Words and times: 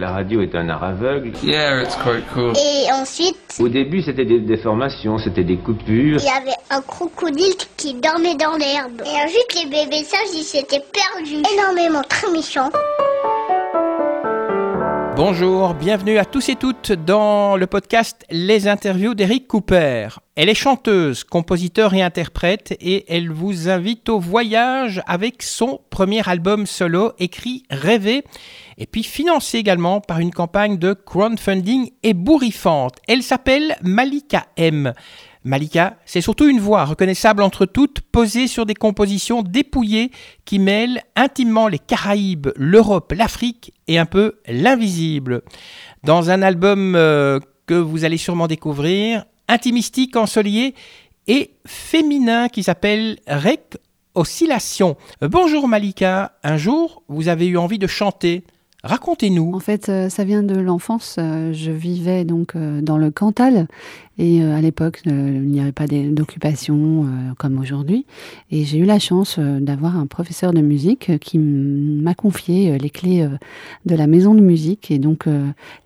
La 0.00 0.12
radio 0.12 0.40
est 0.42 0.54
un 0.54 0.68
art 0.68 0.84
aveugle. 0.84 1.32
Yeah, 1.42 1.82
it's 1.82 1.96
quite 1.96 2.24
cool. 2.32 2.52
Et 2.56 2.86
ensuite, 2.92 3.36
Au 3.58 3.68
début, 3.68 4.00
c'était 4.00 4.24
des 4.24 4.38
déformations, 4.38 5.18
c'était 5.18 5.42
des 5.42 5.56
coupures. 5.56 6.20
il 6.20 6.24
y 6.24 6.28
avait 6.28 6.56
un 6.70 6.80
crocodile 6.82 7.52
qui 7.76 7.94
dormait 7.94 8.36
dans 8.36 8.56
l'herbe. 8.56 9.02
Et 9.04 9.24
ensuite, 9.24 9.54
les 9.56 9.68
bébés 9.68 10.04
sages, 10.04 10.20
ils 10.34 10.44
s'étaient 10.44 10.84
perdus. 10.92 11.42
Énormément, 11.52 12.02
très 12.08 12.30
méchants. 12.30 12.70
Bonjour, 15.16 15.74
bienvenue 15.74 16.18
à 16.18 16.24
tous 16.24 16.48
et 16.48 16.54
toutes 16.54 16.92
dans 16.92 17.56
le 17.56 17.66
podcast 17.66 18.24
Les 18.30 18.68
interviews 18.68 19.14
d'Eric 19.14 19.48
Cooper. 19.48 20.10
Elle 20.40 20.48
est 20.48 20.54
chanteuse, 20.54 21.24
compositeur 21.24 21.94
et 21.94 22.02
interprète 22.02 22.76
et 22.80 23.12
elle 23.12 23.28
vous 23.28 23.68
invite 23.68 24.08
au 24.08 24.20
voyage 24.20 25.02
avec 25.08 25.42
son 25.42 25.80
premier 25.90 26.28
album 26.28 26.64
solo 26.64 27.10
écrit 27.18 27.64
Rêver 27.70 28.22
et 28.76 28.86
puis 28.86 29.02
financé 29.02 29.58
également 29.58 30.00
par 30.00 30.20
une 30.20 30.30
campagne 30.30 30.78
de 30.78 30.92
crowdfunding 30.92 31.90
ébouriffante. 32.04 32.98
Elle 33.08 33.24
s'appelle 33.24 33.78
Malika 33.82 34.46
M. 34.56 34.92
Malika, 35.42 35.96
c'est 36.04 36.20
surtout 36.20 36.48
une 36.48 36.60
voix 36.60 36.84
reconnaissable 36.84 37.42
entre 37.42 37.66
toutes, 37.66 38.00
posée 38.00 38.46
sur 38.46 38.64
des 38.64 38.74
compositions 38.74 39.42
dépouillées 39.42 40.12
qui 40.44 40.60
mêlent 40.60 41.02
intimement 41.16 41.66
les 41.66 41.80
Caraïbes, 41.80 42.50
l'Europe, 42.54 43.12
l'Afrique 43.16 43.72
et 43.88 43.98
un 43.98 44.06
peu 44.06 44.36
l'invisible. 44.46 45.42
Dans 46.04 46.30
un 46.30 46.42
album 46.42 46.94
euh, 46.94 47.40
que 47.66 47.74
vous 47.74 48.04
allez 48.04 48.18
sûrement 48.18 48.46
découvrir, 48.46 49.24
intimistique, 49.48 50.16
ensoleillé 50.16 50.74
et 51.26 51.50
féminin 51.66 52.48
qui 52.48 52.62
s'appelle 52.62 53.18
Rec 53.26 53.76
Oscillation. 54.14 54.96
Bonjour 55.20 55.68
Malika, 55.68 56.32
un 56.42 56.56
jour 56.56 57.02
vous 57.08 57.28
avez 57.28 57.46
eu 57.46 57.56
envie 57.56 57.78
de 57.78 57.86
chanter. 57.86 58.44
Racontez-nous. 58.88 59.52
En 59.52 59.60
fait, 59.60 59.90
euh, 59.90 60.08
ça 60.08 60.24
vient 60.24 60.42
de 60.42 60.58
l'enfance. 60.58 61.16
Euh, 61.18 61.52
Je 61.52 61.70
vivais 61.70 62.24
donc 62.24 62.56
euh, 62.56 62.80
dans 62.80 62.96
le 62.96 63.10
Cantal 63.10 63.68
et 64.16 64.42
à 64.42 64.62
l'époque, 64.62 65.02
il 65.04 65.42
n'y 65.42 65.60
avait 65.60 65.70
pas 65.70 65.86
d'occupation 65.86 67.06
comme 67.38 67.60
aujourd'hui. 67.60 68.04
Et 68.50 68.64
j'ai 68.64 68.78
eu 68.78 68.84
la 68.84 68.98
chance 68.98 69.38
d'avoir 69.38 69.96
un 69.96 70.06
professeur 70.06 70.52
de 70.52 70.60
musique 70.60 71.20
qui 71.20 71.38
m'a 71.38 72.16
confié 72.16 72.76
les 72.78 72.90
clés 72.90 73.24
de 73.86 73.94
la 73.94 74.08
maison 74.08 74.34
de 74.34 74.40
musique. 74.40 74.90
Et 74.90 74.98
donc, 74.98 75.26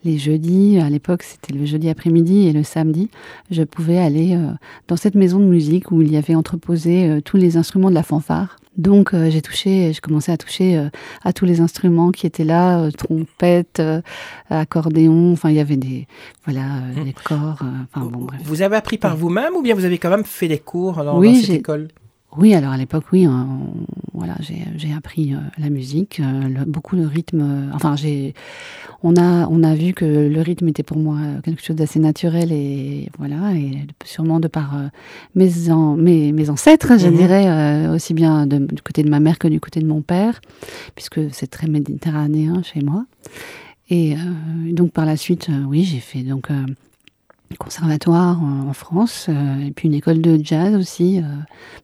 les 0.02 0.16
jeudis, 0.16 0.78
à 0.78 0.88
l'époque, 0.88 1.24
c'était 1.24 1.52
le 1.52 1.66
jeudi 1.66 1.90
après-midi 1.90 2.48
et 2.48 2.54
le 2.54 2.62
samedi, 2.62 3.10
je 3.50 3.64
pouvais 3.64 3.98
aller 3.98 4.34
dans 4.88 4.96
cette 4.96 5.14
maison 5.14 5.38
de 5.38 5.44
musique 5.44 5.90
où 5.90 6.00
il 6.00 6.10
y 6.10 6.16
avait 6.16 6.34
entreposé 6.34 7.20
tous 7.26 7.36
les 7.36 7.58
instruments 7.58 7.90
de 7.90 7.94
la 7.94 8.02
fanfare. 8.02 8.56
Donc, 8.76 9.12
euh, 9.12 9.28
j'ai 9.30 9.42
touché, 9.42 9.92
j'ai 9.92 10.00
commencé 10.00 10.32
à 10.32 10.36
toucher 10.38 10.78
euh, 10.78 10.88
à 11.24 11.32
tous 11.34 11.44
les 11.44 11.60
instruments 11.60 12.10
qui 12.10 12.26
étaient 12.26 12.44
là, 12.44 12.80
euh, 12.80 12.90
trompette, 12.90 13.80
euh, 13.80 14.00
accordéon, 14.50 15.32
enfin 15.32 15.50
il 15.50 15.56
y 15.56 15.60
avait 15.60 15.76
des 15.76 16.06
voilà 16.46 16.60
euh, 16.62 17.00
Mm. 17.00 17.04
des 17.04 17.12
corps, 17.12 17.58
enfin 17.94 18.06
bon 18.06 18.24
bref. 18.24 18.40
Vous 18.44 18.62
avez 18.62 18.76
appris 18.76 18.96
par 18.98 19.16
vous-même 19.16 19.54
ou 19.56 19.62
bien 19.62 19.74
vous 19.74 19.84
avez 19.84 19.98
quand 19.98 20.10
même 20.10 20.24
fait 20.24 20.48
des 20.48 20.58
cours 20.58 21.04
dans, 21.04 21.18
Oui, 21.18 21.34
dans 21.34 21.40
cette 21.40 21.50
école? 21.56 21.88
Oui, 22.36 22.54
alors 22.54 22.72
à 22.72 22.76
l'époque 22.78 23.04
oui, 23.12 23.26
on- 23.28 23.74
voilà 24.14 24.36
j'ai 24.76 24.92
appris 24.92 25.34
euh, 25.34 25.38
la 25.58 25.70
musique, 25.70 26.20
euh, 26.20 26.48
le- 26.48 26.64
beaucoup 26.64 26.96
le 26.96 27.06
rythme. 27.06 27.40
euh, 27.40 27.70
enfin 27.72 27.96
j'ai 27.96 28.34
on 29.02 29.16
a 29.16 29.46
on 29.48 29.62
a 29.62 29.74
vu 29.74 29.94
que 29.94 30.04
le 30.04 30.40
rythme 30.42 30.68
était 30.68 30.82
pour 30.82 30.98
moi 30.98 31.18
quelque 31.44 31.62
chose 31.62 31.76
d'assez 31.76 31.98
naturel 31.98 32.52
et 32.52 33.08
voilà 33.18 33.54
et 33.54 33.86
sûrement 34.04 34.38
de 34.40 34.48
par 34.48 34.74
mes 35.34 35.70
an- 35.70 35.96
mes 35.96 36.32
mes 36.32 36.50
ancêtres, 36.50 36.98
je 36.98 37.08
Mhm. 37.08 37.16
dirais 37.16 37.88
aussi 37.88 38.12
bien 38.14 38.46
de- 38.46 38.58
du 38.66 38.82
côté 38.82 39.02
de 39.02 39.08
ma 39.10 39.18
mère 39.20 39.38
que 39.38 39.48
du 39.48 39.60
côté 39.60 39.80
de 39.80 39.86
mon 39.86 40.02
père, 40.02 40.40
puisque 40.94 41.20
c'est 41.32 41.46
très 41.48 41.66
méditerranéen 41.66 42.62
chez 42.62 42.80
moi. 42.82 43.06
Et 43.90 44.14
euh, 44.14 44.72
donc 44.72 44.92
par 44.92 45.04
la 45.06 45.16
suite, 45.16 45.48
euh, 45.50 45.64
oui, 45.66 45.84
j'ai 45.84 46.00
fait 46.00 46.22
donc 46.22 46.50
euh, 46.50 46.64
un 47.50 47.54
conservatoire 47.58 48.42
en, 48.42 48.68
en 48.68 48.72
France 48.72 49.28
et 49.28 49.70
puis 49.72 49.88
une 49.88 49.94
école 49.94 50.20
de 50.22 50.38
jazz 50.42 50.74
aussi 50.74 51.20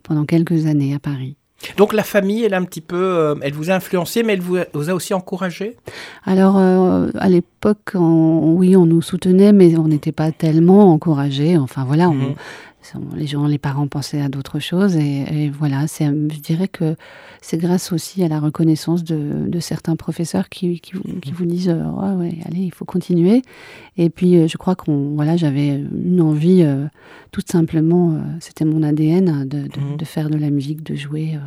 pendant 0.02 0.24
quelques 0.24 0.64
années 0.66 0.94
à 0.94 0.98
Paris. 0.98 1.36
Donc 1.76 1.92
la 1.92 2.04
famille, 2.04 2.44
elle 2.44 2.54
a 2.54 2.58
un 2.58 2.64
petit 2.64 2.80
peu, 2.80 2.96
euh, 2.96 3.34
elle 3.42 3.52
vous 3.52 3.70
a 3.70 3.74
influencé, 3.74 4.22
mais 4.22 4.34
elle 4.34 4.40
vous 4.40 4.56
a, 4.58 4.64
vous 4.74 4.90
a 4.90 4.94
aussi 4.94 5.12
encouragé? 5.12 5.76
Alors 6.24 6.56
euh, 6.56 7.08
à 7.18 7.28
l'époque, 7.28 7.92
oui, 7.94 8.76
on 8.76 8.86
nous 8.86 9.02
soutenait, 9.02 9.52
mais 9.52 9.76
on 9.76 9.88
n'était 9.88 10.12
pas 10.12 10.30
tellement 10.30 10.92
encouragés. 10.92 11.58
Enfin 11.58 11.84
voilà, 11.84 12.08
Mhm. 12.08 12.22
on- 12.22 12.34
les 13.14 13.26
gens, 13.26 13.46
les 13.46 13.58
parents 13.58 13.86
pensaient 13.88 14.20
à 14.20 14.28
d'autres 14.28 14.60
choses 14.60 14.96
et, 14.96 15.24
et 15.30 15.50
voilà. 15.50 15.86
C'est, 15.86 16.06
je 16.06 16.40
dirais 16.40 16.68
que 16.68 16.96
c'est 17.42 17.58
grâce 17.58 17.92
aussi 17.92 18.22
à 18.24 18.28
la 18.28 18.40
reconnaissance 18.40 19.04
de, 19.04 19.46
de 19.48 19.60
certains 19.60 19.96
professeurs 19.96 20.48
qui, 20.48 20.80
qui, 20.80 20.92
vous- 20.94 21.20
qui 21.20 21.32
vous 21.32 21.44
disent 21.44 21.68
euh, 21.68 21.84
ouais, 22.16 22.38
allez, 22.46 22.60
il 22.60 22.72
faut 22.72 22.84
continuer. 22.84 23.42
Et 23.96 24.10
puis 24.10 24.36
euh, 24.38 24.46
je 24.48 24.56
crois 24.56 24.74
qu'on 24.74 25.14
voilà, 25.14 25.36
j'avais 25.36 25.68
une 25.68 26.20
envie, 26.20 26.62
euh, 26.62 26.86
tout 27.32 27.42
simplement, 27.46 28.12
euh, 28.12 28.18
c'était 28.40 28.64
mon 28.64 28.82
ADN 28.82 29.46
de, 29.46 29.62
de, 29.62 29.80
Mhm. 29.80 29.96
de 29.98 30.04
faire 30.04 30.30
de 30.30 30.38
la 30.38 30.50
musique, 30.50 30.82
de 30.82 30.94
jouer. 30.94 31.34
euh, 31.34 31.38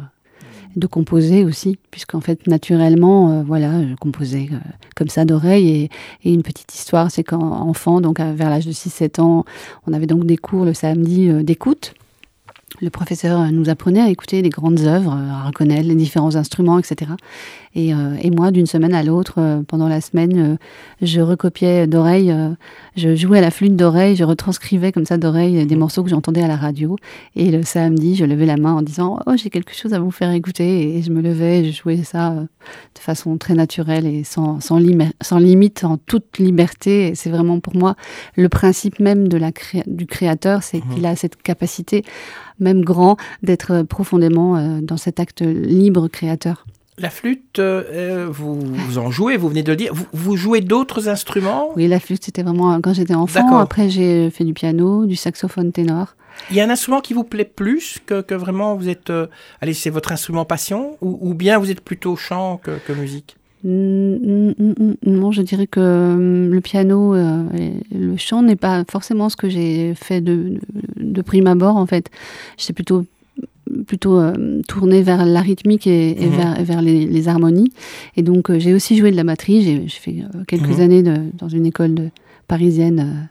de 0.76 0.88
composer 0.88 1.44
aussi, 1.44 1.78
puisqu'en 1.92 2.22
fait, 2.22 2.48
naturellement, 2.48 3.32
euh, 3.32 3.44
voilà, 3.44 3.86
je 3.86 3.96
composais 3.96 4.50
euh, 4.52 4.58
comme 4.96 5.10
ça 5.10 5.26
d'oreille. 5.26 5.90
Et, 6.24 6.32
une 6.32 6.44
petite 6.44 6.74
histoire, 6.74 7.12
c'est 7.12 7.24
qu'en 7.24 7.40
enfant, 7.40 8.02
donc 8.02 8.20
vers 8.20 8.50
l'âge 8.50 8.66
de 8.66 8.72
6-7 8.72 9.22
ans, 9.22 9.46
on 9.88 9.94
avait 9.94 10.08
donc 10.08 10.26
des 10.26 10.38
cours 10.38 10.66
le 10.66 10.74
samedi 10.74 11.30
euh, 11.30 11.44
d'écoute. 11.44 11.94
Le 12.82 12.90
professeur 12.90 13.52
nous 13.52 13.70
apprenait 13.70 14.02
à 14.02 14.10
écouter 14.10 14.42
les 14.42 14.50
grandes 14.50 14.80
œuvres, 14.82 15.12
à 15.12 15.46
reconnaître 15.46 15.88
les 15.88 15.96
différents 15.96 16.36
instruments, 16.38 16.80
etc. 16.80 17.12
Et, 17.74 17.94
euh, 17.94 18.16
et 18.22 18.32
moi, 18.32 18.52
d'une 18.52 18.66
semaine 18.66 18.94
à 18.94 19.02
l'autre, 19.02 19.36
euh, 19.38 19.62
pendant 19.66 19.88
la 19.88 20.02
semaine, 20.02 20.38
euh, 20.38 20.56
je 21.02 21.22
recopiais 21.22 21.88
d'oreille, 21.88 22.34
je 22.98 23.16
jouais 23.16 23.38
à 23.38 23.42
la 23.42 23.52
flûte 23.52 23.76
d'oreille, 23.78 24.16
je 24.18 24.24
retranscrivais 24.26 24.92
comme 24.92 25.06
ça 25.06 25.18
d'oreille 25.18 25.66
des 25.66 25.76
morceaux 25.76 26.04
que 26.04 26.10
j'entendais 26.10 26.42
à 26.44 26.48
la 26.48 26.58
radio. 26.58 26.98
Et 27.36 27.50
le 27.50 27.64
samedi, 27.64 28.16
je 28.16 28.26
levais 28.26 28.46
la 28.46 28.58
main 28.58 28.74
en 28.74 28.82
disant 28.82 29.20
Oh, 29.26 29.32
j'ai 29.36 29.50
quelque 29.50 29.74
chose 29.74 29.94
à 29.94 30.00
vous 30.00 30.12
faire 30.12 30.32
écouter. 30.32 30.98
Et 30.98 31.02
je 31.02 31.12
me 31.12 31.22
levais, 31.22 31.60
et 31.62 31.72
je 31.72 31.82
jouais 31.82 32.04
ça 32.04 32.32
de 32.32 33.00
façon 33.00 33.38
très 33.38 33.54
naturelle 33.54 34.06
et 34.06 34.24
sans, 34.24 34.60
sans, 34.60 34.78
limi- 34.80 35.12
sans 35.22 35.40
limite, 35.40 35.84
en 35.84 35.98
toute 35.98 36.38
liberté. 36.40 37.14
C'est 37.16 37.30
vraiment 37.30 37.60
pour 37.60 37.76
moi 37.76 37.96
le 38.36 38.50
principe 38.50 39.00
même 39.00 39.28
de 39.30 39.38
la 39.38 39.52
cré- 39.52 39.84
du 39.88 40.06
créateur 40.06 40.62
c'est 40.64 40.82
qu'il 40.94 41.06
a 41.06 41.16
cette 41.16 41.42
capacité, 41.42 42.04
même 42.60 42.84
grand, 42.84 43.18
d'être 43.44 43.84
profondément 43.84 44.80
dans 44.82 44.98
cet 44.98 45.20
acte 45.20 45.42
libre 45.42 46.08
créateur. 46.08 46.66
La 46.98 47.10
flûte, 47.10 47.60
euh, 47.60 47.84
euh, 47.92 48.28
vous, 48.30 48.60
vous 48.60 48.98
en 48.98 49.12
jouez, 49.12 49.38
vous 49.38 49.50
venez 49.50 49.64
de 49.64 49.72
le 49.72 49.78
dire. 49.78 49.94
Vous, 49.94 50.06
vous 50.14 50.36
jouez 50.36 50.62
d'autres 50.62 51.08
instruments? 51.10 51.70
Oui, 51.76 51.88
la 51.88 52.00
flûte, 52.00 52.26
c'était 52.26 52.44
vraiment 52.44 52.80
quand 52.82 52.94
j'étais 52.94 53.16
enfant. 53.16 53.58
Après, 53.58 53.90
j'ai 53.90 54.30
fait 54.30 54.44
du 54.44 54.54
piano, 54.54 55.06
du 55.06 55.16
saxophone 55.16 55.72
ténor. 55.72 56.16
Il 56.50 56.56
y 56.56 56.62
a 56.62 56.66
un 56.66 56.70
instrument 56.70 57.02
qui 57.02 57.14
vous 57.14 57.24
plaît 57.24 57.46
plus 57.46 58.00
que, 58.06 58.22
que 58.22 58.36
vraiment 58.36 58.76
vous 58.76 58.90
êtes. 58.90 59.10
euh, 59.10 59.28
allez, 59.62 59.74
c'est 59.74 59.90
votre 59.90 60.12
instrument 60.12 60.46
passion 60.46 60.98
ou, 61.02 61.18
ou 61.22 61.34
bien 61.34 61.58
vous 61.58 61.72
êtes 61.72 61.82
plutôt 61.82 62.16
chant 62.16 62.60
que, 62.62 62.78
que 62.86 62.94
musique? 62.94 63.36
Non, 63.64 65.32
je 65.32 65.42
dirais 65.44 65.68
que 65.68 65.80
euh, 65.80 66.50
le 66.50 66.62
piano, 66.62 67.14
euh, 67.14 67.44
le 67.92 68.18
chant 68.18 68.42
n'est 68.42 68.56
pas 68.56 68.84
forcément 68.90 69.30
ce 69.30 69.36
que 69.36 69.50
j'ai 69.50 69.94
fait 69.94 70.20
de, 70.20 70.60
de, 70.74 71.04
de 71.04 71.22
prime 71.22 71.48
abord, 71.48 71.78
en 71.78 71.86
fait. 71.86 72.10
J'étais 72.58 72.74
plutôt 72.74 73.06
plutôt 73.88 74.18
euh, 74.20 74.62
tournée 74.68 75.02
vers 75.02 75.26
la 75.26 75.42
rythmique 75.42 75.88
et, 75.88 76.22
et 76.22 76.28
Mhm. 76.28 76.36
vers, 76.36 76.60
et 76.60 76.64
vers 76.64 76.82
les, 76.82 77.06
les 77.06 77.28
harmonies. 77.28 77.72
Et 78.16 78.22
donc, 78.24 78.50
euh, 78.50 78.60
j'ai 78.60 78.74
aussi 78.74 78.98
joué 78.98 79.12
de 79.12 79.16
la 79.16 79.24
batterie. 79.24 79.62
J'ai 79.64 79.88
fait 79.90 80.24
euh, 80.36 80.44
quelques 80.48 80.70
Mhm. 80.78 80.82
années 80.82 81.04
de, 81.04 81.18
dans 81.38 81.50
une 81.50 81.66
école 81.66 81.94
de, 81.96 82.10
parisienne 82.48 83.00
euh, 83.00 83.26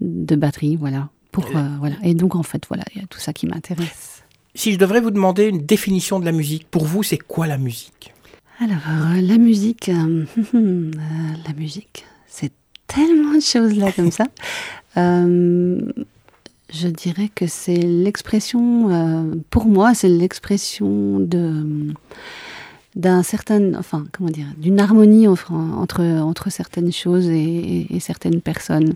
de 0.00 0.36
batterie, 0.36 0.76
voilà. 0.76 1.08
Pour, 1.30 1.46
voilà. 1.78 1.96
Et 2.02 2.12
donc, 2.14 2.34
en 2.36 2.42
fait, 2.42 2.64
voilà, 2.68 2.84
il 2.94 3.00
y 3.00 3.04
a 3.04 3.06
tout 3.08 3.18
ça 3.20 3.32
qui 3.32 3.46
m'intéresse. 3.46 4.22
Si 4.54 4.72
je 4.72 4.78
devrais 4.78 5.00
vous 5.00 5.10
demander 5.10 5.46
une 5.48 5.64
définition 5.64 6.20
de 6.20 6.26
la 6.26 6.32
musique, 6.32 6.66
pour 6.70 6.84
vous, 6.84 7.02
c'est 7.02 7.16
quoi 7.16 7.46
la 7.46 7.56
musique? 7.56 8.12
Alors, 8.60 8.76
la 9.20 9.38
musique, 9.38 9.86
la 10.52 11.54
musique, 11.56 12.04
c'est 12.28 12.52
tellement 12.86 13.34
de 13.34 13.40
choses 13.40 13.76
là 13.76 13.92
comme 13.92 14.10
ça. 14.10 14.26
Euh, 14.98 15.80
je 16.72 16.88
dirais 16.88 17.30
que 17.34 17.46
c'est 17.46 17.76
l'expression, 17.76 18.90
euh, 18.90 19.34
pour 19.50 19.66
moi, 19.66 19.94
c'est 19.94 20.08
l'expression 20.08 21.18
de 21.20 21.64
d'un 22.94 23.22
certain, 23.22 23.72
enfin, 23.74 24.04
comment 24.12 24.28
dire, 24.28 24.46
d'une 24.58 24.78
harmonie 24.78 25.26
entre, 25.26 25.52
entre, 25.52 26.02
entre 26.02 26.50
certaines 26.50 26.92
choses 26.92 27.26
et, 27.28 27.38
et- 27.42 27.96
et 27.96 28.00
certaines 28.00 28.42
personnes. 28.42 28.94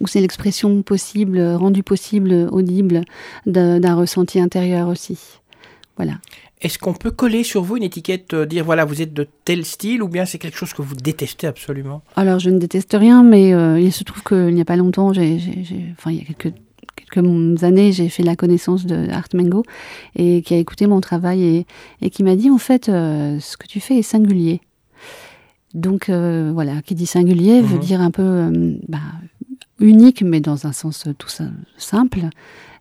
Ou 0.00 0.06
c'est 0.06 0.20
l'expression 0.20 0.82
possible, 0.82 1.40
rendue 1.54 1.82
possible, 1.82 2.48
audible 2.52 3.00
d'un 3.46 3.94
ressenti 3.94 4.38
intérieur 4.40 4.88
aussi. 4.88 5.18
Voilà. 5.96 6.18
Est-ce 6.60 6.78
qu'on 6.78 6.92
peut 6.92 7.10
coller 7.10 7.44
sur 7.44 7.62
vous 7.62 7.78
une 7.78 7.82
étiquette, 7.84 8.34
euh, 8.34 8.44
dire 8.44 8.64
voilà, 8.66 8.84
vous 8.84 9.00
êtes 9.00 9.14
de 9.14 9.26
tel 9.46 9.64
style, 9.64 10.02
ou 10.02 10.08
bien 10.08 10.26
c'est 10.26 10.38
quelque 10.38 10.58
chose 10.58 10.74
que 10.74 10.82
vous 10.82 10.94
détestez 10.96 11.46
absolument? 11.46 12.02
Alors, 12.16 12.40
je 12.40 12.50
ne 12.50 12.58
déteste 12.58 12.94
rien, 12.98 13.22
mais 13.22 13.54
euh, 13.54 13.80
il 13.80 13.92
se 13.92 14.04
trouve 14.04 14.22
qu'il 14.22 14.54
n'y 14.54 14.60
a 14.60 14.64
pas 14.66 14.76
longtemps, 14.76 15.14
j'ai- 15.14 15.38
enfin, 15.92 16.10
il 16.10 16.18
y 16.18 16.20
a 16.20 16.24
quelques, 16.24 16.54
quelques 17.08 17.62
années, 17.64 17.92
j'ai 17.92 18.08
fait 18.08 18.22
la 18.22 18.36
connaissance 18.36 18.86
de 18.86 19.08
Art 19.10 19.28
Mengo, 19.34 19.62
et 20.16 20.42
qui 20.42 20.54
a 20.54 20.58
écouté 20.58 20.86
mon 20.86 21.00
travail 21.00 21.42
et, 21.42 21.66
et 22.02 22.10
qui 22.10 22.22
m'a 22.22 22.36
dit, 22.36 22.50
en 22.50 22.58
fait, 22.58 22.88
euh, 22.88 23.38
ce 23.40 23.56
que 23.56 23.66
tu 23.66 23.80
fais 23.80 23.96
est 23.98 24.02
singulier. 24.02 24.60
Donc 25.74 26.08
euh, 26.08 26.50
voilà, 26.52 26.80
qui 26.82 26.94
dit 26.94 27.06
singulier 27.06 27.60
veut 27.60 27.76
Mhm. 27.76 27.80
dire 27.82 28.00
un 28.00 28.10
peu 28.10 28.22
euh, 28.22 28.74
bah, 28.88 28.98
unique, 29.80 30.22
mais 30.22 30.40
dans 30.40 30.66
un 30.66 30.72
sens 30.72 31.06
tout 31.18 31.28
sim- 31.28 31.52
simple. 31.76 32.20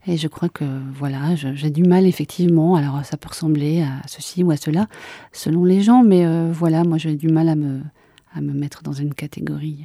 Et 0.09 0.15
je 0.15 0.29
crois 0.29 0.47
que 0.47 0.63
voilà, 0.97 1.35
j'ai 1.35 1.69
du 1.69 1.83
mal 1.83 2.05
effectivement. 2.05 2.75
Alors 2.77 3.03
ça 3.03 3.17
peut 3.17 3.27
ressembler 3.27 3.81
à 3.81 4.01
ceci 4.07 4.41
ou 4.41 4.51
à 4.51 4.57
cela, 4.57 4.87
selon 5.33 5.65
les 5.65 5.81
gens, 5.81 6.01
mais 6.01 6.25
voilà, 6.51 6.85
moi 6.85 6.97
j'ai 6.97 7.15
du 7.17 7.27
mal 7.27 7.49
à 7.49 7.55
me, 7.55 7.81
à 8.33 8.39
me 8.39 8.53
mettre 8.53 8.83
dans 8.83 8.93
une 8.93 9.13
catégorie. 9.13 9.83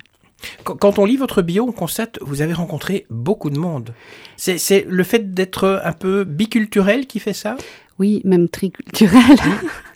Quand- 0.64 0.98
on 0.98 1.04
lit 1.04 1.16
votre 1.16 1.42
bio, 1.42 1.64
on 1.68 1.72
constate 1.72 2.18
que 2.18 2.24
vous 2.24 2.42
avez 2.42 2.52
rencontré 2.52 3.06
beaucoup 3.10 3.50
de 3.50 3.58
monde. 3.58 3.94
C'est 4.36 4.58
c'est 4.58 4.84
le 4.88 5.04
fait 5.04 5.32
d'être 5.34 5.80
un 5.84 5.92
peu 5.92 6.24
biculturel 6.24 7.06
qui 7.06 7.18
fait 7.20 7.32
ça? 7.32 7.56
Oui, 7.98 8.20
même 8.24 8.48
triculturel. 8.48 9.20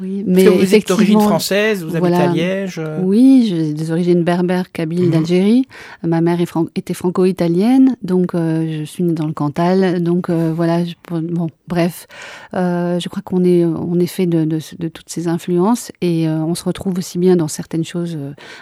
oui, 0.00 0.24
mais 0.26 0.46
vous 0.46 0.74
êtes 0.74 0.88
d'origine 0.88 1.20
française, 1.20 1.82
vous 1.84 1.96
habitez 1.96 1.98
voilà. 2.00 2.30
à 2.30 2.32
Liège. 2.32 2.76
euh, 2.78 3.00
Oui, 3.02 3.46
j'ai 3.48 3.72
des 3.74 3.90
origines 3.90 4.22
berbères, 4.22 4.70
kabyles, 4.72 5.04
Mhm. 5.06 5.10
d'Algérie. 5.10 5.66
Ma 6.02 6.20
mère 6.20 6.40
est 6.40 6.46
fran- 6.46 6.66
était 6.76 6.94
franco-italienne, 6.94 7.96
donc 8.02 8.34
euh, 8.34 8.78
je 8.80 8.84
suis 8.84 9.02
née 9.04 9.12
dans 9.12 9.26
le 9.26 9.32
Cantal. 9.32 10.02
Donc 10.02 10.30
euh, 10.30 10.52
voilà, 10.54 10.84
je- 10.84 10.94
bon, 11.10 11.48
bref, 11.68 12.06
euh, 12.54 12.98
je 13.00 13.08
crois 13.08 13.22
qu'on 13.22 13.44
est, 13.44 13.64
on 13.64 13.98
est 13.98 14.06
fait 14.06 14.26
de, 14.26 14.44
de- 14.44 14.58
de 14.78 14.88
toutes 14.88 15.08
ces 15.08 15.28
influences 15.28 15.92
et 16.00 16.28
on 16.28 16.54
se 16.54 16.64
retrouve 16.64 16.98
aussi 16.98 17.18
bien 17.18 17.36
dans 17.36 17.48
certaines 17.48 17.84
choses 17.84 18.16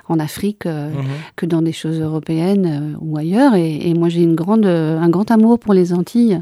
en 0.08 0.18
Afrique 0.18 0.64
mhm. 0.66 0.92
que 1.36 1.46
dans 1.46 1.62
des 1.62 1.72
choses 1.72 2.00
européennes 2.00 2.96
ou 3.00 3.16
ailleurs. 3.16 3.54
Et, 3.54 3.88
et 3.88 3.94
moi, 3.94 4.08
j'ai 4.08 4.22
une 4.22 4.34
grande, 4.34 4.66
un 4.66 5.08
grand 5.08 5.30
amour 5.30 5.58
pour 5.58 5.74
les 5.74 5.92
Antilles. 5.92 6.40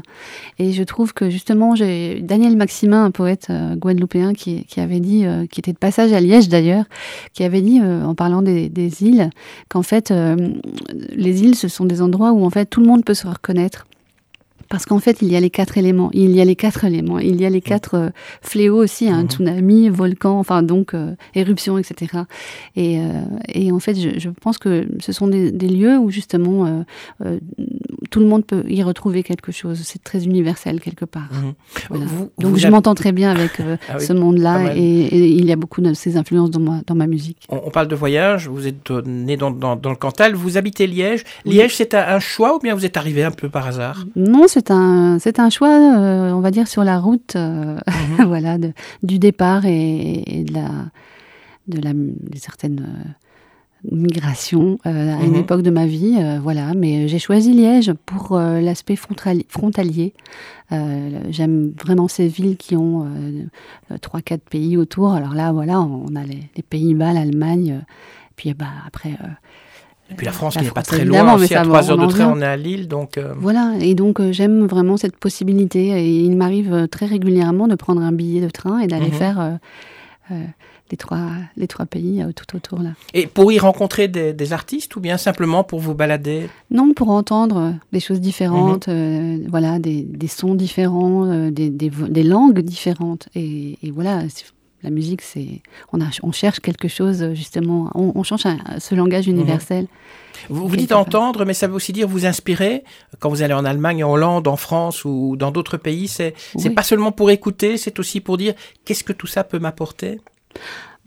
Et 0.59 0.71
je 0.71 0.83
trouve 0.83 1.13
que 1.13 1.29
justement, 1.29 1.75
j'ai 1.75 2.21
Daniel 2.21 2.55
Maximin, 2.57 3.05
un 3.05 3.11
poète 3.11 3.47
guadeloupéen, 3.77 4.33
qui, 4.37 4.79
avait 4.79 4.99
dit, 4.99 5.25
euh, 5.25 5.45
qui 5.47 5.59
était 5.59 5.73
de 5.73 5.77
passage 5.77 6.13
à 6.13 6.21
Liège 6.21 6.47
d'ailleurs, 6.47 6.85
qui 7.33 7.43
avait 7.43 7.61
dit, 7.61 7.81
euh, 7.81 8.03
en 8.03 8.15
parlant 8.15 8.41
des, 8.41 8.69
des 8.69 9.03
îles, 9.03 9.29
qu'en 9.69 9.83
fait, 9.83 10.11
euh, 10.11 10.35
les 11.09 11.43
îles, 11.43 11.55
ce 11.55 11.67
sont 11.67 11.85
des 11.85 12.01
endroits 12.01 12.31
où 12.31 12.45
en 12.45 12.49
fait 12.49 12.65
tout 12.65 12.79
le 12.79 12.87
monde 12.87 13.03
peut 13.03 13.13
se 13.13 13.27
reconnaître. 13.27 13.85
Parce 14.69 14.85
qu'en 14.85 14.99
fait, 14.99 15.17
il 15.21 15.31
y 15.31 15.35
a 15.35 15.39
les 15.39 15.49
quatre 15.49 15.77
éléments. 15.77 16.09
Il 16.13 16.31
y 16.35 16.41
a 16.41 16.45
les 16.45 16.55
quatre 16.55 16.83
éléments. 16.85 17.19
Il 17.19 17.39
y 17.41 17.45
a 17.45 17.49
les 17.49 17.61
quatre 17.61 17.95
euh, 17.95 18.09
fléaux 18.41 18.77
aussi, 18.83 19.07
un 19.09 19.23
Mhm. 19.23 19.29
tsunami, 19.29 19.89
volcan, 19.89 20.39
enfin 20.39 20.63
donc 20.63 20.93
euh, 20.93 21.15
éruption, 21.35 21.77
etc. 21.77 22.23
Et, 22.75 22.99
euh, 22.99 23.21
et 23.53 23.71
en 23.71 23.79
fait, 23.79 23.95
je, 23.95 24.19
je 24.19 24.29
pense 24.29 24.57
que 24.57 24.87
ce 24.99 25.11
sont 25.11 25.27
des, 25.27 25.51
des 25.51 25.67
lieux 25.69 25.97
où 25.97 26.09
justement 26.11 26.83
tout 28.09 28.19
le 28.19 28.25
monde 28.25 28.45
peut 28.45 28.63
y 28.67 28.83
retrouver 28.83 29.23
quelque 29.23 29.51
chose. 29.51 29.79
C'est 29.83 30.03
très 30.03 30.23
universel 30.25 30.79
quelque 30.79 31.05
part. 31.05 31.29
Mhm. 31.31 31.53
Voilà. 31.89 32.05
Vous- 32.05 32.29
Donc 32.39 32.51
vous 32.51 32.57
je 32.57 32.65
avez- 32.65 32.71
m'entends 32.71 32.95
très 32.95 33.11
bien 33.11 33.31
avec 33.31 33.51
Ah 33.89 33.95
oui, 33.99 34.05
ce 34.05 34.13
monde-là 34.13 34.75
et, 34.75 34.79
et 34.81 35.27
il 35.29 35.45
y 35.45 35.51
a 35.51 35.55
beaucoup 35.55 35.81
de 35.81 35.93
ces 35.93 36.17
influences 36.17 36.51
dans 36.51 36.59
ma, 36.59 36.81
dans 36.85 36.95
ma 36.95 37.07
musique. 37.07 37.45
On, 37.49 37.61
on 37.65 37.69
parle 37.71 37.87
de 37.87 37.95
voyage, 37.95 38.47
vous 38.47 38.67
êtes 38.67 38.89
né 39.05 39.37
dans, 39.37 39.51
dans- 39.51 39.75
dans 39.75 39.89
le 39.89 39.95
Cantal, 39.95 40.35
vous 40.35 40.57
habitez 40.57 40.87
Liège. 40.87 41.23
Oui. 41.45 41.53
Liège, 41.55 41.75
c'est 41.75 41.93
un, 41.93 42.05
un 42.15 42.19
choix 42.19 42.55
ou 42.55 42.59
bien 42.59 42.75
vous 42.75 42.85
êtes 42.85 42.97
arrivé 42.97 43.23
un 43.23 43.31
peu 43.31 43.49
par 43.49 43.67
hasard? 43.67 44.05
Non, 44.15 44.47
c'est 44.57 44.71
un, 44.71 45.19
c'est 45.19 45.39
un 45.39 45.49
choix, 45.51 45.69
euh, 45.99 46.31
on 46.31 46.39
va 46.39 46.49
dire, 46.49 46.67
sur 46.67 46.83
la 46.83 46.97
route 46.99 47.35
euh, 47.35 47.77
Mhm. 48.17 48.25
voilà, 48.27 48.57
de- 48.57 48.73
du 49.03 49.19
départ 49.19 49.65
et, 49.65 50.23
et 50.39 50.43
de 50.43 50.53
la, 50.53 50.69
de 51.67 51.79
la, 51.79 51.93
de 51.93 52.37
certaines 52.37 52.79
euh, 52.81 53.09
migrations 53.95 54.79
euh, 54.87 55.15
à 55.15 55.23
une 55.23 55.33
Mhm. 55.33 55.39
époque 55.41 55.61
de 55.61 55.69
ma 55.69 55.85
vie. 55.85 56.17
voilà, 56.41 56.73
mais 56.75 57.07
j'ai 57.07 57.19
choisi 57.19 57.53
Liège 57.53 57.93
pour 58.05 58.37
l'aspect 58.39 58.95
frontali- 58.95 59.45
frontalier. 59.49 60.13
J'aime 61.29 61.71
vraiment 61.81 62.07
ces 62.07 62.27
villes 62.27 62.57
qui 62.57 62.75
ont 62.75 63.05
trois, 64.01 64.21
quatre 64.21 64.43
pays 64.49 64.75
autour. 64.77 65.13
Alors 65.13 65.33
là, 65.33 65.51
voilà, 65.51 65.79
on 65.81 66.15
a 66.15 66.23
les, 66.23 66.41
les 66.55 66.63
Pays-Bas, 66.63 67.13
l'Allemagne, 67.13 67.83
puis 68.35 68.53
bah, 68.53 68.65
après. 68.85 69.11
Et 70.09 70.13
puis 70.15 70.25
la 70.25 70.31
France 70.31 70.55
la 70.55 70.61
qui 70.61 70.67
n'est 70.67 70.73
pas 70.73 70.81
très 70.83 71.03
loin, 71.03 71.35
aussi 71.35 71.53
à 71.53 71.59
ça, 71.59 71.63
trois 71.63 71.85
on 71.91 71.99
heures 71.99 72.07
de 72.07 72.11
train, 72.11 72.33
on 72.33 72.41
est 72.41 72.45
à 72.45 72.55
Lille, 72.55 72.87
donc... 72.87 73.17
euh, 73.17 73.33
Voilà, 73.37 73.73
et 73.79 73.93
donc 73.93 74.19
euh, 74.19 74.31
j'aime 74.31 74.65
vraiment 74.65 74.95
cette 74.97 75.17
possibilité. 75.17 75.87
Et 75.89 76.21
il 76.21 76.35
m'arrive 76.37 76.73
euh, 76.73 76.87
très 76.87 77.05
régulièrement 77.05 77.67
de 77.67 77.75
prendre 77.75 78.01
un 78.01 78.11
billet 78.13 78.39
de 78.41 78.49
train 78.49 78.79
et 78.79 78.87
d'aller 78.87 79.07
Mhm. 79.07 79.11
faire 79.11 79.59
euh, 80.31 80.35
les, 80.91 80.97
trois, 80.97 81.27
les 81.57 81.67
trois 81.67 81.85
pays 81.85 82.23
tout 82.35 82.55
autour 82.55 82.79
là. 82.81 82.91
Et 83.13 83.27
pour 83.27 83.51
y 83.51 83.59
rencontrer 83.59 84.07
des, 84.07 84.31
des 84.33 84.53
artistes 84.53 84.95
ou 84.95 85.01
bien 85.01 85.17
simplement 85.17 85.65
pour 85.65 85.79
vous 85.79 85.93
balader? 85.93 86.49
Non, 86.71 86.93
pour 86.93 87.09
entendre 87.09 87.73
des 87.91 87.99
choses 87.99 88.21
différentes, 88.21 88.87
Mhm. 88.87 89.47
voilà, 89.49 89.77
des, 89.79 90.03
des 90.03 90.27
sons 90.27 90.55
différents, 90.55 91.49
des, 91.51 92.23
langues 92.23 92.59
différentes. 92.59 93.27
Et, 93.35 93.77
et 93.83 93.91
voilà, 93.91 94.21
la 94.87 94.93
musique, 94.99 95.21
c'est 95.21 95.61
on, 95.93 95.99
a, 96.01 96.05
on 96.23 96.31
cherche 96.31 96.59
quelque 96.61 96.87
chose 96.87 97.33
justement, 97.33 97.91
on, 97.93 98.13
on 98.15 98.23
cherche 98.23 98.45
un- 98.45 98.59
ce 98.79 98.95
langage 98.95 99.27
universel. 99.27 99.87
Vous, 100.49 100.75
dites 100.77 100.89
part. 100.89 100.99
entendre, 100.99 101.45
mais 101.45 101.53
ça 101.53 101.67
veut 101.67 101.73
aussi 101.75 101.91
dire 101.93 102.07
vous 102.07 102.25
inspirer. 102.25 102.83
Quand 103.19 103.29
vous 103.29 103.41
allez 103.41 103.53
en 103.53 103.65
Allemagne, 103.65 104.03
en 104.03 104.11
Hollande, 104.11 104.47
en 104.47 104.55
France 104.55 105.03
ou 105.03 105.35
dans 105.35 105.51
d'autres 105.51 105.77
pays, 105.77 106.07
c'est 106.07 106.33
c'est 106.57 106.69
Oui. 106.69 106.75
pas 106.75 106.83
seulement 106.83 107.11
pour 107.11 107.29
écouter, 107.31 107.77
c'est 107.77 107.99
aussi 107.99 108.21
pour 108.21 108.37
dire 108.37 108.53
qu'est-ce 108.85 109.03
que 109.03 109.13
tout 109.13 109.27
ça 109.27 109.43
peut 109.43 109.59
m'apporter? 109.59 110.21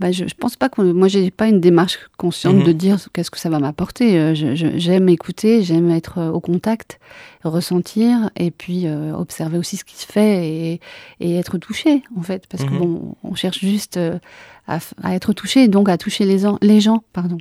Bah, 0.00 0.11
je, 0.12 0.26
je 0.26 0.35
pense 0.35 0.56
pas 0.56 0.69
qu'on. 0.70 0.82
Moi, 0.94 1.08
j'ai 1.08 1.31
pas 1.31 1.47
une 1.47 1.61
démarche 1.61 1.99
consciente 2.17 2.56
Mhm. 2.56 2.62
de 2.64 2.73
dire 2.73 2.99
qu'est-ce 3.12 3.31
que 3.31 3.38
ça 3.38 3.50
va 3.50 3.58
m'apporter. 3.58 4.19
Euh, 4.19 4.35
J'aime 4.35 5.08
écouter, 5.11 5.62
j'aime 5.62 5.91
être 5.91 6.19
euh, 6.19 6.31
au 6.31 6.41
contact, 6.41 6.99
ressentir 7.44 8.31
et 8.37 8.50
puis 8.50 8.87
euh, 8.87 9.14
observer 9.14 9.58
aussi 9.58 9.76
ce 9.76 9.85
qui 9.85 9.97
se 9.97 10.06
fait 10.06 10.49
et, 10.49 10.81
et 11.20 11.37
être 11.37 11.58
touché, 11.58 12.02
en 12.17 12.23
fait. 12.23 12.47
Parce 12.49 12.64
que 12.64 12.70
Mhm. 12.70 12.79
bon, 12.79 13.14
on 13.25 13.35
cherche 13.35 13.61
juste 13.61 13.97
euh, 13.99 14.19
à, 14.67 14.79
à 15.02 15.14
être 15.14 15.32
touché, 15.35 15.69
donc 15.69 15.88
à 15.88 15.99
toucher 15.99 16.25
les, 16.25 16.43
les 16.62 16.81
gens, 16.81 17.03
pardon. 17.12 17.38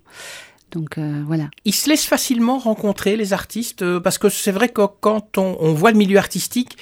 Donc 0.71 0.97
euh, 0.97 1.23
voilà. 1.25 1.49
Ils 1.65 1.73
se 1.73 1.89
laissent 1.89 2.05
facilement 2.05 2.59
rencontrer, 2.59 3.15
les 3.15 3.33
artistes, 3.33 3.83
parce 3.99 4.17
que 4.17 4.29
c'est 4.29 4.51
vrai 4.51 4.69
que 4.69 4.81
quand 4.99 5.37
on, 5.37 5.57
on 5.59 5.73
voit 5.73 5.91
le 5.91 5.97
milieu 5.97 6.17
artistique, 6.17 6.77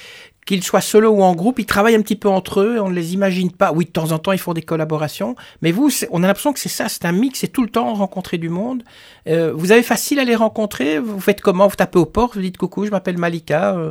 qu'ils 0.48 0.64
soient 0.64 0.80
solo 0.80 1.10
ou 1.10 1.22
en 1.22 1.34
groupe, 1.34 1.58
ils 1.58 1.66
travaillent 1.66 1.94
un 1.94 2.00
petit 2.00 2.16
peu 2.16 2.28
entre 2.28 2.60
eux, 2.60 2.80
on 2.80 2.88
ne 2.88 2.94
les 2.94 3.12
imagine 3.12 3.52
pas. 3.52 3.70
Oui, 3.70 3.84
de 3.84 3.90
temps 3.90 4.12
en 4.12 4.18
temps, 4.18 4.32
ils 4.32 4.38
font 4.38 4.54
des 4.54 4.62
collaborations, 4.62 5.36
mais 5.60 5.72
vous, 5.72 5.90
on 6.10 6.22
a 6.22 6.26
l'impression 6.26 6.54
que 6.54 6.58
c'est 6.58 6.70
ça, 6.70 6.88
c'est 6.88 7.04
un 7.04 7.12
mix, 7.12 7.40
c'est 7.40 7.48
tout 7.52 7.62
le 7.62 7.68
temps 7.68 7.92
rencontrer 7.92 8.38
du 8.38 8.48
monde. 8.48 8.82
Euh, 9.28 9.52
vous 9.54 9.72
avez 9.72 9.82
facile 9.82 10.18
à 10.18 10.24
les 10.24 10.34
rencontrer? 10.34 10.98
Vous 10.98 11.20
faites 11.20 11.42
comment? 11.42 11.68
Vous 11.68 11.76
tapez 11.76 11.98
aux 11.98 12.06
portes, 12.06 12.34
vous 12.36 12.40
dites 12.40 12.56
coucou, 12.56 12.86
je 12.86 12.90
m'appelle 12.90 13.18
Malika, 13.18 13.76
euh, 13.76 13.90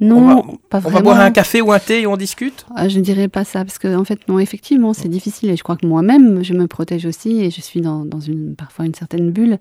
Non, 0.00 0.16
on 0.16 0.34
va, 0.34 0.42
pas 0.70 0.78
on 0.78 0.80
vraiment. 0.80 0.96
va 0.96 1.02
boire 1.02 1.20
un 1.20 1.30
café 1.30 1.60
ou 1.60 1.70
un 1.70 1.78
thé 1.78 2.00
et 2.00 2.06
on 2.08 2.16
discute? 2.16 2.66
Ah, 2.74 2.88
Je 2.88 2.98
ne 2.98 3.04
dirais 3.04 3.28
pas 3.28 3.44
ça, 3.44 3.64
parce 3.64 3.78
que 3.78 3.94
en 3.94 4.04
fait, 4.04 4.26
non, 4.26 4.40
effectivement, 4.40 4.92
c'est 4.92 5.08
difficile. 5.08 5.50
Et 5.50 5.56
je 5.56 5.62
crois 5.62 5.76
que 5.76 5.86
moi-même, 5.86 6.42
je 6.42 6.54
me 6.54 6.66
protège 6.66 7.06
aussi, 7.06 7.42
et 7.44 7.50
je 7.50 7.60
suis 7.60 7.80
dans, 7.80 8.04
dans 8.04 8.20
une, 8.20 8.56
parfois 8.56 8.86
une 8.86 8.94
certaine 8.94 9.30
bulle. 9.30 9.58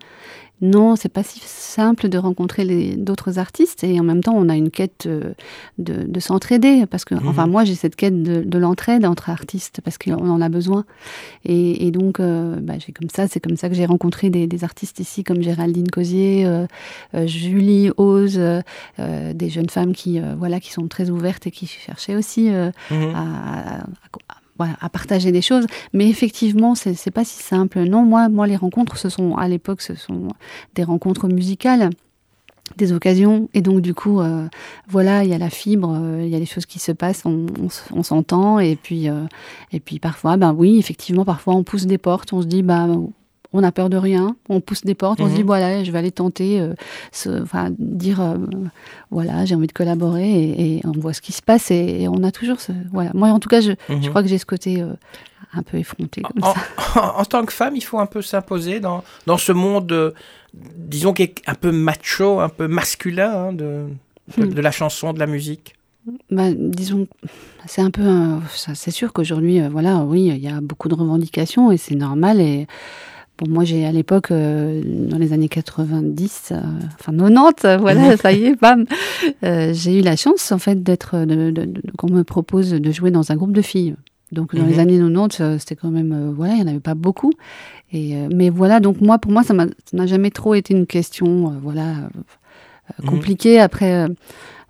Non, 0.61 0.95
c'est 0.95 1.09
pas 1.09 1.23
si 1.23 1.39
simple 1.45 2.09
de 2.09 2.18
rencontrer 2.18 2.95
d'autres 2.97 3.39
artistes, 3.39 3.83
et 3.83 3.99
en 3.99 4.04
même 4.04 4.21
temps, 4.23 4.33
on 4.35 4.49
a 4.49 4.56
une 4.57 4.71
quête 4.71 5.06
euh, 5.06 5.33
de, 5.78 6.04
de 6.04 6.19
s'entraider, 6.19 6.85
parce 6.85 7.06
que, 7.06 7.16
enfin, 7.16 7.45
Mhm. 7.45 7.51
moi, 7.51 7.63
j'ai 7.63 7.75
cette 7.75 7.95
quête 7.95 8.21
de, 8.23 8.42
de 8.44 8.57
l'entraide 8.57 9.06
entre 9.06 9.30
artistes, 9.30 9.80
parce 9.83 9.97
qu'on 9.97 10.30
en 10.30 10.42
a 10.42 10.49
besoin. 10.49 10.83
Et, 11.45 11.87
et 11.87 11.92
donc, 11.92 12.19
euh, 12.19 12.57
bah, 12.61 12.73
j'ai 12.78 12.92
comme 12.92 13.09
ça, 13.09 13.28
c'est 13.28 13.39
comme 13.39 13.56
ça 13.57 13.69
que 13.69 13.75
j'ai 13.75 13.85
rencontré 13.85 14.30
des, 14.30 14.47
des 14.47 14.63
artistes 14.63 14.99
ici, 14.99 15.23
comme 15.23 15.42
Géraldine 15.42 15.89
Cosier, 15.89 16.45
euh, 16.45 16.66
euh, 17.16 17.25
Julie 17.25 17.89
Ose, 17.97 18.39
des 18.97 19.49
jeunes 19.49 19.69
femmes 19.69 19.94
qui, 19.94 20.19
voilà, 20.37 20.59
qui 20.59 20.71
sont 20.73 20.87
très 20.87 21.09
ouvertes 21.09 21.47
et 21.47 21.51
qui 21.51 21.68
cherchaient 21.68 22.16
aussi 22.16 22.49
Mhm. 22.49 22.71
à, 23.16 23.19
à- 23.19 23.78
à- 23.80 24.42
voilà, 24.59 24.75
à 24.81 24.89
partager 24.89 25.31
des 25.31 25.42
choses. 25.42 25.66
Mais 25.94 26.07
effectivement, 26.09 26.75
c'est 26.75 26.94
c'est 26.94 27.11
pas 27.11 27.25
si 27.25 27.42
simple. 27.42 27.80
Non, 27.83 28.04
moi, 28.04 28.30
moi, 28.30 28.45
les 28.45 28.57
rencontres, 28.57 28.97
ce 28.97 29.09
sont 29.09 29.35
à 29.35 29.47
l'époque, 29.47 29.81
ce 29.81 29.95
sont 29.95 30.28
des 30.75 30.83
rencontres 30.83 31.28
musicales 31.28 31.89
des 32.78 32.94
occasions 32.94 33.49
et 33.56 33.61
donc 33.61 33.81
du 33.81 33.95
coup 33.95 34.21
euh, 34.21 34.47
voilà 34.87 35.23
il 35.23 35.30
y 35.31 35.33
a 35.33 35.39
la 35.39 35.49
fibre 35.49 35.97
euh, 35.99 36.21
il 36.23 36.30
y 36.30 36.35
a 36.35 36.39
des 36.39 36.45
choses 36.45 36.68
qui 36.68 36.78
se 36.78 36.92
passent 36.92 37.23
on, 37.25 37.47
on 37.92 38.04
s'entend 38.04 38.59
et 38.59 38.75
puis 38.75 39.09
euh, 39.09 39.25
et 39.71 39.80
puis 39.80 39.97
parfois 39.97 40.37
ben 40.37 40.54
oui 40.54 40.78
effectivement 40.78 41.25
parfois 41.25 41.56
on 41.56 41.63
pousse 41.63 41.87
des 41.87 41.97
portes 41.97 42.31
on 42.31 42.44
se 42.44 42.47
dit 42.47 42.61
bah 42.61 42.87
on 43.53 43.63
a 43.63 43.71
peur 43.71 43.89
de 43.89 43.97
rien, 43.97 44.35
on 44.47 44.61
pousse 44.61 44.81
des 44.81 44.94
portes, 44.95 45.19
on 45.21 45.25
se 45.25 45.31
Mhm. 45.31 45.35
dit 45.37 45.44
voilà, 45.44 45.83
je 45.83 45.91
vais 45.91 45.97
aller 45.99 46.11
tenter, 46.11 46.59
euh, 46.61 46.73
ce- 47.11 47.41
enfin 47.41 47.69
dire 47.79 48.21
euh, 48.21 48.35
voilà, 49.11 49.45
j'ai 49.45 49.56
envie 49.56 49.68
de 49.68 49.71
collaborer 49.73 50.29
et, 50.29 50.75
et 50.77 50.81
on 50.85 50.91
voit 50.91 51.13
ce 51.13 51.21
qui 51.21 51.31
se 51.31 51.41
passe 51.41 51.71
et, 51.71 52.01
et 52.03 52.07
on 52.07 52.23
a 52.23 52.31
toujours 52.31 52.59
ce 52.59 52.71
voilà. 52.91 53.11
Moi 53.13 53.29
en 53.29 53.39
tout 53.39 53.49
cas, 53.49 53.61
je, 53.61 53.71
Mhm. 53.89 54.03
je 54.03 54.09
crois 54.09 54.21
que 54.21 54.29
j'ai 54.29 54.37
ce 54.37 54.45
côté 54.45 54.81
euh, 54.81 54.94
un 55.53 55.63
peu 55.63 55.77
effronté 55.77 56.21
comme 56.21 56.44
en, 56.44 56.53
ça. 56.53 57.15
en 57.18 57.25
tant 57.25 57.44
que 57.45 57.53
femme, 57.53 57.75
il 57.75 57.83
faut 57.83 57.97
un 57.99 58.06
peu 58.06 58.21
s'imposer 58.21 58.79
dans, 58.79 59.03
dans 59.25 59.37
ce 59.37 59.51
monde, 59.51 60.13
disons, 60.53 61.13
qui 61.13 61.23
est 61.23 61.35
un 61.47 61.56
peu 61.56 61.71
macho, 61.71 62.39
un 62.39 62.49
peu 62.49 62.68
masculin 62.68 63.31
hein, 63.47 63.53
de, 63.53 63.85
de, 64.37 64.45
Hmm. 64.45 64.49
de 64.49 64.61
la 64.61 64.69
chanson, 64.69 65.11
de 65.11 65.18
la 65.18 65.25
musique. 65.25 65.73
Bah, 66.29 66.51
disons, 66.56 67.07
c'est 67.65 67.81
un 67.81 67.89
peu, 67.89 68.03
c'est 68.75 68.91
sûr 68.91 69.11
qu'aujourd'hui, 69.11 69.59
voilà, 69.69 69.97
oui, 70.03 70.27
il 70.27 70.37
y 70.37 70.47
a 70.47 70.61
beaucoup 70.61 70.87
de 70.87 70.94
revendications 70.95 71.71
et 71.71 71.77
c'est 71.77 71.95
normal. 71.95 72.39
Et 72.39 72.68
bon, 73.40 73.50
moi, 73.50 73.64
j'ai 73.64 73.86
à 73.86 73.92
l'époque, 73.92 74.31
euh, 74.31 74.81
dans 74.86 75.18
les 75.18 75.34
années 75.34 75.50
90, 75.50 76.50
euh, 76.52 76.60
enfin 77.00 77.12
90, 77.14 77.66
euh, 77.66 77.78
voilà, 77.78 78.18
ça 78.18 78.31
y 78.34 78.44
est, 78.46 78.60
bam, 78.60 78.86
euh, 79.44 79.72
j'ai 79.74 80.00
eu 80.00 80.02
la 80.02 80.16
chance 80.16 80.52
en 80.52 80.58
fait 80.60 80.84
d'être, 80.84 81.16
qu'on 81.98 82.10
me 82.12 82.24
propose 82.24 82.72
de 82.72 82.92
jouer 82.92 83.12
dans 83.12 83.31
un 83.31 83.36
groupe 83.36 83.54
de 83.54 83.62
filles. 83.62 83.96
Donc 84.31 84.56
dans 84.56 84.66
les 84.66 84.74
Mhm. 84.76 84.80
années 84.80 84.98
90, 85.00 85.38
euh, 85.42 85.58
c'était 85.58 85.76
quand 85.76 85.90
même, 85.90 86.31
voilà, 86.36 86.54
il 86.54 86.58
n'y 86.58 86.64
en 86.64 86.68
avait 86.68 86.80
pas 86.80 86.94
beaucoup. 86.96 87.31
Et, 87.92 88.14
mais 88.34 88.50
voilà, 88.52 88.80
donc 88.80 89.02
moi, 89.02 89.18
pour 89.18 89.31
moi, 89.31 89.42
ça 89.44 89.54
n'a 89.56 90.06
jamais 90.06 90.30
trop 90.30 90.54
été 90.54 90.74
une 90.76 90.86
question, 90.86 91.54
voilà, 91.64 92.10
Mhm. 93.02 93.10
compliquée. 93.10 93.60
Après, 93.60 94.06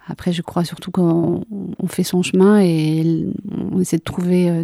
après, 0.08 0.32
je 0.34 0.42
crois 0.42 0.64
surtout 0.64 0.92
qu'on 0.92 1.44
on 1.78 1.88
fait 1.88 2.04
son 2.04 2.22
chemin 2.24 2.60
et 2.62 3.28
on 3.72 3.80
essaie 3.82 3.98
de 3.98 4.04
trouver, 4.04 4.64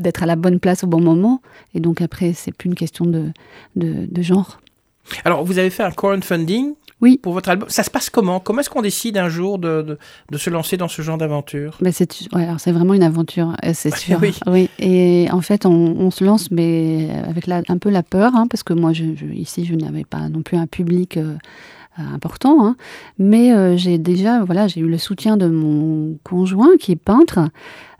d'être 0.00 0.22
à 0.22 0.26
la 0.26 0.36
bonne 0.36 0.58
place 0.60 0.84
au 0.84 0.86
bon 0.86 1.00
moment. 1.00 1.40
Et 1.74 1.80
donc 1.80 2.00
après, 2.00 2.32
c'est 2.32 2.52
plus 2.52 2.68
une 2.68 2.74
question 2.74 3.04
de, 3.06 3.26
de, 3.76 4.06
de 4.10 4.22
genre. 4.22 4.60
Alors, 5.24 5.44
vous 5.44 5.58
avez 5.58 5.70
fait 5.70 5.82
un 5.82 5.90
crowdfunding 5.90 6.74
Oui. 7.00 7.18
pour 7.20 7.32
votre 7.32 7.48
album. 7.48 7.68
Ça 7.68 7.82
se 7.82 7.90
passe 7.90 8.10
comment? 8.10 8.38
Comment 8.38 8.60
est-ce 8.60 8.70
qu'on 8.70 8.82
décide 8.82 9.16
un 9.18 9.28
jour 9.28 9.58
de, 9.58 9.82
de, 9.82 9.98
de 10.30 10.38
se 10.38 10.50
lancer 10.50 10.76
dans 10.76 10.86
ce 10.88 11.02
genre 11.02 11.18
d'aventure? 11.18 11.76
Ben 11.80 11.92
c'est 11.92 12.08
ouais, 12.32 12.46
c'est 12.58 12.70
vraiment 12.70 12.94
une 12.94 13.02
aventure, 13.02 13.54
euh, 13.64 13.72
c'est 13.74 13.94
sûr. 14.04 14.20
Oui. 14.46 14.68
Et 14.78 15.26
en 15.32 15.40
fait, 15.40 15.66
on, 15.66 15.70
on 15.72 16.10
se 16.12 16.22
lance, 16.22 16.50
mais 16.52 17.08
avec 17.26 17.46
la- 17.48 17.62
un 17.68 17.78
peu 17.78 17.90
la 17.90 18.02
peur, 18.04 18.36
hein, 18.36 18.46
parce 18.48 18.62
que 18.62 18.72
moi, 18.72 18.92
je, 18.92 19.04
je- 19.16 19.26
ici, 19.26 19.64
je 19.64 19.74
n'avais 19.74 20.04
pas 20.04 20.28
non 20.28 20.42
plus 20.42 20.56
un 20.58 20.66
public 20.68 21.16
euh, 21.16 21.22
euh, 21.22 21.36
important, 21.98 22.64
hein. 22.64 22.76
mais 23.18 23.52
euh, 23.52 23.76
j'ai 23.76 23.98
déjà, 23.98 24.42
voilà, 24.44 24.68
j'ai 24.68 24.80
eu 24.80 24.88
le 24.88 24.96
soutien 24.98 25.36
de 25.36 25.46
mon 25.48 26.16
conjoint 26.24 26.76
qui 26.78 26.92
est 26.92 26.96
peintre, 26.96 27.40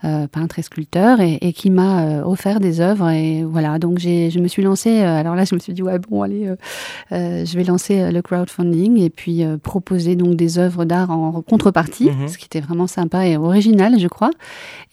euh, 0.05 0.27
peintre 0.27 0.59
et 0.59 0.63
sculpteur, 0.63 1.21
et, 1.21 1.35
et 1.43 1.53
qui 1.53 1.69
m'a 1.71 2.05
euh, 2.05 2.23
offert 2.25 2.61
des 2.61 2.81
œuvres. 2.81 3.11
Et 3.11 3.43
voilà, 3.45 3.79
donc 3.79 3.99
je 3.99 4.39
me 4.39 4.49
suis 4.49 4.63
lancée. 4.63 5.01
euh, 5.03 5.19
alors 5.21 5.35
là, 5.35 5.45
je 5.45 5.55
me 5.55 5.61
suis 5.61 5.75
dit 5.75 5.83
ouais, 5.83 5.99
bon, 5.99 6.23
allez, 6.23 6.47
euh, 6.47 6.57
euh, 7.13 7.45
je 7.45 7.57
vais 7.59 7.65
lancer 7.65 8.01
euh, 8.01 8.11
le 8.11 8.23
crowdfunding 8.23 8.99
et 8.99 9.11
puis 9.11 9.45
euh, 9.45 9.59
proposer 9.59 10.17
donc 10.17 10.35
des 10.37 10.59
œuvres 10.59 10.85
d'art 10.87 11.11
en 11.11 11.43
contrepartie, 11.43 12.11
Mhm. 12.11 12.29
ce 12.29 12.39
qui 12.39 12.47
était 12.47 12.61
vraiment 12.61 12.87
sympa 12.87 13.27
et 13.27 13.37
original, 13.37 13.99
je 13.99 14.09
crois. 14.09 14.31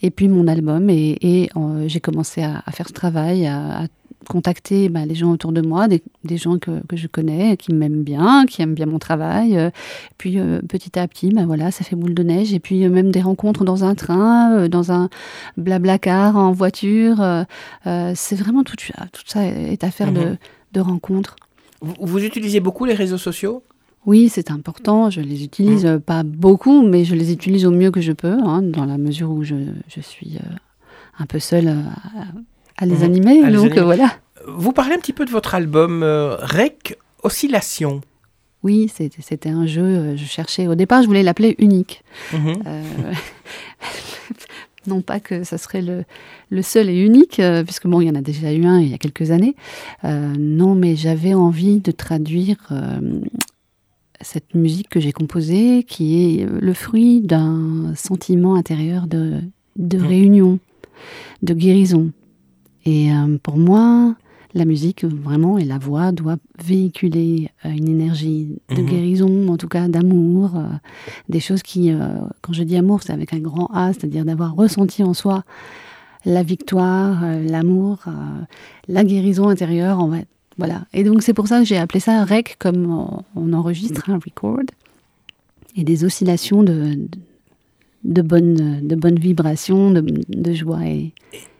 Et 0.02 0.10
puis 0.10 0.28
mon 0.28 0.46
album, 0.48 0.90
et, 0.90 1.16
et, 1.22 1.50
euh, 1.56 1.84
j'ai 1.86 2.00
commencé 2.00 2.42
à, 2.42 2.62
à 2.66 2.72
faire 2.72 2.88
ce 2.88 2.92
travail, 2.92 3.46
à, 3.46 3.84
à 3.84 3.86
contacter 4.28 4.88
bah, 4.88 5.04
les 5.06 5.14
gens 5.16 5.32
autour 5.32 5.50
de 5.52 5.60
moi, 5.60 5.88
des, 5.88 6.02
des 6.24 6.36
gens 6.36 6.58
que, 6.58 6.80
que 6.86 6.96
je 6.96 7.06
connais, 7.08 7.56
qui 7.56 7.72
m'aiment 7.74 8.02
bien, 8.04 8.46
qui 8.46 8.62
aiment 8.62 8.74
bien 8.74 8.86
mon 8.86 8.98
travail. 8.98 9.56
euh, 9.58 9.70
puis 10.18 10.38
euh, 10.38 10.60
petit 10.68 10.98
à 10.98 11.08
petit, 11.08 11.30
bah, 11.30 11.44
voilà, 11.46 11.70
ça 11.70 11.84
fait 11.84 11.96
boule 11.96 12.14
de 12.14 12.22
neige. 12.22 12.52
Et 12.52 12.60
puis 12.60 12.84
euh, 12.84 12.90
même 12.90 13.10
des 13.10 13.20
rencontres 13.22 13.64
dans 13.64 13.82
un 13.84 13.94
train, 13.94 14.68
dans 14.68 14.92
un 14.92 15.08
blabla 15.56 15.98
car, 15.98 16.36
en 16.36 16.52
voiture. 16.52 17.16
c'est 18.14 18.36
vraiment 18.36 18.62
tout, 18.64 18.76
tout 18.76 19.22
ça 19.26 19.44
est 19.44 19.82
affaire 19.84 20.12
de, 20.12 20.20
Mhm. 20.20 20.36
de 20.74 20.80
rencontres. 20.80 21.36
vous, 21.80 21.94
vous 22.00 22.24
utilisez 22.24 22.60
beaucoup 22.60 22.84
les 22.84 22.94
réseaux 22.94 23.18
sociaux? 23.18 23.62
Oui, 24.06 24.28
c'est 24.28 24.50
important. 24.50 25.10
Je 25.10 25.20
les 25.20 25.42
utilise 25.44 25.84
euh, 25.84 25.98
pas 25.98 26.22
beaucoup, 26.22 26.82
mais 26.86 27.04
je 27.04 27.14
les 27.14 27.32
utilise 27.32 27.66
au 27.66 27.70
mieux 27.70 27.90
que 27.90 28.00
je 28.00 28.12
peux, 28.12 28.38
hein, 28.42 28.62
dans 28.62 28.84
la 28.86 28.96
mesure 28.96 29.30
où 29.30 29.42
je, 29.44 29.56
je 29.88 30.00
suis 30.00 30.36
euh, 30.36 30.54
un 31.18 31.26
peu 31.26 31.38
seule 31.40 31.68
euh, 31.68 31.82
à, 32.78 32.86
les 32.86 32.96
Mhm. 32.96 33.02
animer. 33.02 33.42
À 33.44 33.50
les 33.50 33.56
donc 33.56 33.66
animer. 33.72 33.80
voilà. 33.82 34.12
Vous 34.46 34.72
parlez 34.72 34.94
un 34.94 34.98
petit 34.98 35.12
peu 35.12 35.24
de 35.26 35.30
votre 35.30 35.54
album 35.54 36.02
euh, 36.02 36.36
Rec 36.40 36.96
Oscillation. 37.22 38.00
Oui, 38.64 38.90
c'était 38.90 39.50
un 39.50 39.66
jeu. 39.66 39.82
euh, 39.82 40.16
Je 40.16 40.24
cherchais. 40.24 40.66
Au 40.66 40.74
départ, 40.74 41.02
je 41.02 41.06
voulais 41.06 41.22
l'appeler 41.22 41.54
unique. 41.58 42.02
Mhm. 42.32 42.54
Euh, 42.66 42.82
non 44.86 45.02
pas 45.02 45.20
que 45.20 45.44
ça 45.44 45.58
serait 45.58 45.82
le, 45.82 46.04
le 46.50 46.62
seul 46.62 46.88
et 46.88 46.98
unique, 46.98 47.40
euh, 47.40 47.62
puisque 47.62 47.86
bon, 47.86 48.00
il 48.00 48.06
y 48.06 48.10
en 48.10 48.14
a 48.14 48.20
déjà 48.22 48.52
eu 48.52 48.64
un 48.64 48.80
il 48.80 48.88
y 48.88 48.94
a 48.94 48.98
quelques 48.98 49.30
années. 49.30 49.54
Euh, 50.04 50.32
non, 50.38 50.74
mais 50.74 50.96
j'avais 50.96 51.34
envie 51.34 51.78
de 51.80 51.90
traduire 51.90 52.56
euh, 52.70 53.20
cette 54.20 54.54
musique 54.54 54.88
que 54.88 54.98
j'ai 55.00 55.12
composée, 55.12 55.84
qui 55.86 56.40
est 56.40 56.46
le 56.46 56.74
fruit 56.74 57.20
d'un 57.20 57.92
sentiment 57.94 58.54
intérieur 58.54 59.06
de, 59.06 59.40
de 59.76 59.98
Mhm. 59.98 60.06
réunion, 60.06 60.58
de 61.42 61.54
guérison. 61.54 62.10
Et 62.86 63.12
euh, 63.12 63.36
pour 63.42 63.56
moi, 63.58 64.14
la 64.54 64.64
musique, 64.64 65.04
vraiment, 65.04 65.58
et 65.58 65.64
la 65.64 65.78
voix 65.78 66.10
doit 66.12 66.36
véhiculer 66.64 67.50
euh, 67.64 67.70
une 67.70 67.88
énergie 67.88 68.56
de 68.70 68.80
Mhm. 68.80 68.86
guérison, 68.86 69.48
en 69.48 69.56
tout 69.56 69.68
cas 69.68 69.88
d'amour, 69.88 70.56
euh, 70.56 70.62
des 71.28 71.40
choses 71.40 71.62
qui, 71.62 71.90
euh, 71.92 71.98
quand 72.40 72.52
je 72.54 72.62
dis 72.62 72.76
amour, 72.76 73.02
c'est 73.02 73.12
avec 73.12 73.32
un 73.34 73.40
grand 73.40 73.68
A, 73.74 73.92
c'est-à-dire 73.92 74.24
d'avoir 74.24 74.54
ressenti 74.54 75.02
en 75.04 75.12
soi 75.14 75.44
la 76.24 76.42
victoire, 76.42 77.22
euh, 77.24 77.42
l'amour, 77.46 77.98
la 78.88 79.04
guérison 79.04 79.48
intérieure, 79.48 79.98
en 80.00 80.10
fait. 80.10 80.26
Voilà. 80.56 80.86
Et 80.92 81.04
donc 81.04 81.22
c'est 81.22 81.34
pour 81.34 81.46
ça 81.46 81.60
que 81.60 81.64
j'ai 81.64 81.76
appelé 81.76 82.00
ça 82.00 82.24
rec, 82.24 82.56
comme 82.58 82.90
on, 82.90 83.22
on 83.36 83.52
enregistre 83.52 84.10
un 84.10 84.18
record, 84.18 84.58
et 85.76 85.84
des 85.84 86.04
oscillations 86.04 86.64
de, 86.64 86.94
de, 86.94 87.08
de 88.04 88.22
bonnes, 88.22 88.80
de 88.86 88.94
bonnes 88.96 89.18
vibrations, 89.20 89.92
de, 89.92 90.00
de 90.00 90.52
joie 90.54 90.84
et, 90.86 91.12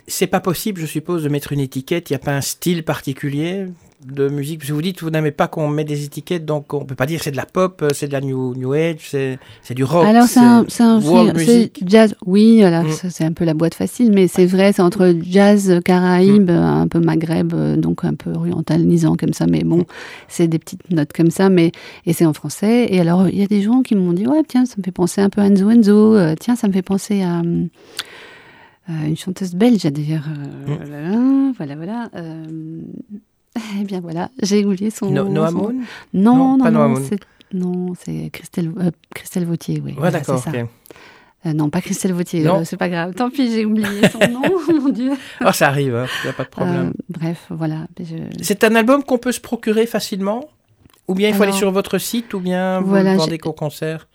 C'est 0.08 0.26
pas 0.26 0.40
possible, 0.40 0.80
je 0.80 0.86
suppose, 0.86 1.22
de 1.22 1.28
mettre 1.28 1.52
une 1.52 1.60
étiquette. 1.60 2.08
Il 2.10 2.14
n'y 2.14 2.16
a 2.16 2.20
pas 2.20 2.34
un 2.34 2.40
style 2.40 2.82
particulier 2.82 3.66
de 4.06 4.28
musique? 4.28 4.60
Parce 4.60 4.68
que 4.68 4.74
vous 4.74 4.80
dites, 4.80 5.02
vous 5.02 5.10
n'aimez 5.10 5.32
pas 5.32 5.48
qu'on 5.48 5.66
mette 5.68 5.88
des 5.88 6.04
étiquettes, 6.04 6.44
donc 6.46 6.72
on 6.72 6.84
peut 6.84 6.94
pas 6.94 7.04
dire 7.04 7.20
c'est 7.20 7.32
de 7.32 7.36
la 7.36 7.46
pop, 7.46 7.80
euh, 7.82 7.88
c'est 7.92 8.06
de 8.06 8.12
la 8.12 8.20
new, 8.20 8.54
new 8.54 8.72
age, 8.72 8.98
c'est 9.10 9.38
c'est 9.60 9.74
du 9.74 9.82
rock. 9.82 10.06
Alors 10.06 10.24
c'est 10.26 10.38
un, 10.38 10.64
c'est 10.68 10.84
un- 10.84 11.00
c'est- 11.00 11.72
jazz. 11.84 12.14
Oui, 12.24 12.62
alors 12.62 12.84
Mm. 12.84 12.90
ça, 12.92 13.10
c'est 13.10 13.24
un 13.24 13.32
peu 13.32 13.44
la 13.44 13.54
boîte 13.54 13.74
facile, 13.74 14.12
mais 14.12 14.28
c'est 14.28 14.46
vrai, 14.46 14.72
c'est 14.72 14.82
entre 14.82 15.12
jazz 15.22 15.80
caraïbe, 15.84 16.48
un 16.48 16.86
peu 16.86 17.00
maghreb, 17.00 17.52
euh, 17.54 17.76
donc 17.76 18.04
un 18.04 18.14
peu 18.14 18.30
orientalisant 18.32 19.16
comme 19.16 19.32
ça. 19.32 19.46
Mais 19.46 19.64
bon, 19.64 19.84
c'est 20.28 20.46
des 20.46 20.60
petites 20.60 20.88
notes 20.90 21.12
comme 21.12 21.30
ça, 21.32 21.48
mais 21.50 21.72
et 22.06 22.12
c'est 22.12 22.24
en 22.24 22.32
français. 22.32 22.86
Et 22.90 23.00
alors 23.00 23.28
il 23.28 23.36
y 23.38 23.42
a 23.42 23.46
des 23.48 23.62
gens 23.62 23.82
qui 23.82 23.96
m'ont 23.96 24.12
dit 24.12 24.26
ouais 24.28 24.42
tiens 24.46 24.64
ça 24.64 24.76
me 24.78 24.84
fait 24.84 24.92
penser 24.92 25.20
un 25.20 25.28
peu 25.28 25.40
à 25.40 25.46
Enzo 25.46 25.68
Enzo. 25.70 26.14
euh, 26.14 26.34
tiens 26.38 26.54
ça 26.54 26.68
me 26.68 26.72
fait 26.72 26.82
penser 26.82 27.22
à 27.22 27.40
hum, 27.40 27.68
une 28.88 29.16
chanteuse 29.16 29.54
belge 29.54 29.83
d'ailleurs. 29.85 30.25
euh, 30.28 31.16
Mm. 31.16 31.52
Voilà 31.57 31.76
voilà. 31.76 32.09
euh, 32.16 32.80
eh 33.80 33.85
bien 33.85 34.00
voilà, 34.00 34.30
j'ai 34.42 34.64
oublié 34.64 34.90
son. 34.90 35.11
No- 35.11 35.28
Noah 35.28 35.50
son- 35.50 35.57
Non, 35.59 35.73
Non, 36.14 36.57
non, 36.57 36.64
pas 36.64 36.71
non, 36.71 36.88
Noah 36.90 37.00
c'est 37.09 37.21
non, 37.52 37.95
c'est 37.99 38.28
Christelle, 38.30 38.71
euh, 38.78 38.90
Christelle 39.14 39.47
Vautier, 39.47 39.80
oui. 39.83 39.92
Ouais, 39.92 39.97
Voilà, 39.97 40.18
d'accord. 40.18 40.38
c'est 40.38 40.50
ça. 40.50 40.57
Euh, 41.47 41.52
non, 41.54 41.71
pas 41.71 41.80
Christelle 41.80 42.12
Vautier, 42.12 42.47
euh, 42.47 42.64
c'est 42.64 42.76
pas 42.76 42.88
grave. 42.90 43.14
Tant 43.14 43.30
pis, 43.30 43.50
j'ai 43.50 43.64
oublié 43.64 44.09
son 44.11 44.18
nom, 44.30 44.42
mon 44.83 44.88
Dieu. 44.90 45.12
Oh, 45.45 45.52
ça 45.52 45.68
arrive, 45.68 46.07
il 46.23 46.25
n'y 46.25 46.30
a 46.30 46.33
pas 46.35 46.45
de 46.45 46.49
problème. 46.49 46.88
Euh, 46.88 47.02
bref, 47.09 47.47
voilà. 47.50 47.87
je- 47.99 48.14
C'est 48.42 48.64
un 48.64 48.75
album 48.75 49.02
qu'on 49.02 49.18
peut 49.18 49.33
se 49.33 49.40
procurer 49.40 49.87
facilement? 49.87 50.49
Ou 51.07 51.14
bien 51.14 51.28
il 51.28 51.35
faut 51.35 51.42
Alors, 51.42 51.54
aller 51.54 51.59
sur 51.59 51.71
votre 51.71 51.97
site, 51.97 52.35
ou 52.35 52.40
bien 52.40 52.80
vous 52.80 52.88
voilà, 52.88 53.16
vendez 53.16 53.38
qu'au 53.38 53.54
concert? 53.54 54.09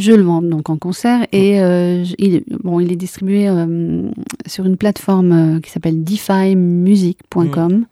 Je 0.00 0.12
le 0.12 0.22
vends 0.22 0.40
donc 0.40 0.70
en 0.70 0.78
concert 0.78 1.26
et 1.30 1.60
euh, 1.60 2.04
il, 2.18 2.42
bon, 2.64 2.80
il 2.80 2.90
est 2.90 2.96
distribué 2.96 3.48
euh, 3.48 4.10
sur 4.46 4.64
une 4.64 4.78
plateforme 4.78 5.32
euh, 5.32 5.60
qui 5.60 5.70
s'appelle 5.70 6.02
defymusic.com. 6.02 7.84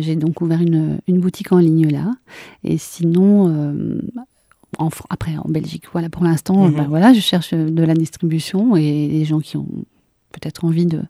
J'ai 0.00 0.16
donc 0.16 0.40
ouvert 0.40 0.60
une, 0.60 0.98
une 1.06 1.20
boutique 1.20 1.52
en 1.52 1.58
ligne 1.58 1.88
là. 1.88 2.10
Et 2.64 2.76
sinon, 2.78 3.96
en, 4.78 4.88
après 5.08 5.36
en 5.38 5.48
Belgique, 5.48 5.84
voilà, 5.92 6.08
pour 6.10 6.24
l'instant, 6.24 6.66
Mhm. 6.68 6.74
ben 6.74 6.86
voilà, 6.88 7.12
je 7.14 7.20
cherche 7.20 7.54
de 7.54 7.82
la 7.84 7.94
distribution 7.94 8.76
et 8.76 9.08
les 9.08 9.24
gens 9.24 9.40
qui 9.40 9.56
ont 9.56 9.68
peut-être 10.34 10.64
envie 10.64 10.86
de 10.86 11.02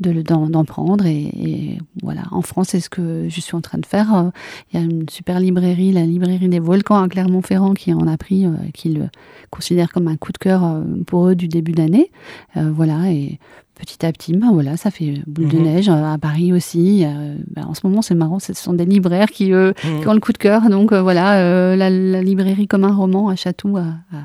d'en 0.00 0.64
prendre 0.64 1.04
et, 1.04 1.24
et 1.24 1.78
voilà. 2.02 2.22
En 2.30 2.40
France 2.40 2.68
c'est 2.70 2.80
ce 2.80 2.88
que 2.88 3.26
je 3.28 3.40
suis 3.40 3.54
en 3.54 3.60
train 3.60 3.76
de 3.78 3.84
faire. 3.84 4.14
Euh, 4.14 4.30
il 4.72 4.80
y 4.80 4.82
a 4.82 4.86
une 4.86 5.06
super 5.10 5.38
librairie 5.40 5.92
la 5.92 6.06
librairie 6.06 6.48
des 6.48 6.58
volcans 6.60 7.02
à 7.02 7.06
Clermont-Ferrand 7.08 7.74
qui 7.74 7.92
en 7.92 8.06
a 8.06 8.16
pris 8.16 8.46
euh, 8.46 8.52
qui 8.72 8.88
le 8.90 9.04
considère 9.50 9.92
comme 9.92 10.08
un 10.08 10.16
coup 10.16 10.32
de 10.32 10.38
cœur 10.38 10.64
euh, 10.64 10.82
pour 11.06 11.28
eux 11.28 11.34
du 11.34 11.48
début 11.48 11.72
d'année. 11.72 12.10
Euh, 12.56 12.70
voilà 12.74 13.12
et 13.12 13.38
petit 13.74 14.06
à 14.06 14.12
petit 14.12 14.32
ben 14.32 14.50
voilà 14.52 14.76
ça 14.78 14.90
fait 14.90 15.20
boule 15.26 15.48
de 15.48 15.58
Mhm. 15.58 15.64
neige 15.64 15.88
à 15.90 16.16
Paris 16.18 16.52
aussi. 16.54 17.04
Euh, 17.04 17.36
ben, 17.54 17.66
en 17.66 17.74
ce 17.74 17.86
moment 17.86 18.00
c'est 18.00 18.14
marrant 18.14 18.38
ce 18.38 18.54
sont 18.54 18.72
des 18.72 18.86
libraires 18.86 19.28
qui 19.30 19.52
Mhm. 19.52 19.72
qui 20.00 20.08
ont 20.08 20.14
le 20.14 20.20
coup 20.20 20.32
de 20.32 20.38
cœur. 20.38 20.70
Donc 20.70 20.92
euh, 20.92 21.02
voilà 21.02 21.76
la, 21.76 21.90
la 21.90 22.22
librairie 22.22 22.66
comme 22.68 22.84
un 22.84 22.94
roman 22.94 23.28
à 23.28 23.34
à- 23.34 24.16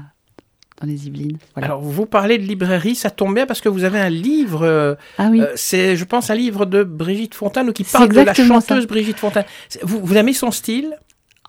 dans 0.81 0.87
les 0.87 1.07
Yvelines 1.07 1.37
voilà. 1.53 1.67
Alors, 1.67 1.81
vous 1.81 2.05
parlez 2.05 2.37
de 2.37 2.43
librairie, 2.43 2.95
ça 2.95 3.09
tombe 3.09 3.33
bien 3.33 3.45
parce 3.45 3.61
que 3.61 3.69
vous 3.69 3.83
avez 3.83 3.99
un 3.99 4.09
livre, 4.09 4.63
euh, 4.63 4.95
ah 5.17 5.29
oui 5.31 5.41
euh, 5.41 5.53
c'est, 5.55 5.95
je 5.95 6.03
pense, 6.03 6.29
un 6.29 6.35
livre 6.35 6.65
de 6.65 6.83
Brigitte 6.83 7.35
Fontaine 7.35 7.71
qui 7.71 7.83
parle 7.83 8.09
de 8.09 8.21
la 8.21 8.33
ça. 8.33 8.45
chanteuse 8.45 8.87
Brigitte 8.87 9.17
Fontaine. 9.17 9.45
Vous 9.83 10.15
aimez 10.15 10.33
son 10.33 10.51
style? 10.51 10.97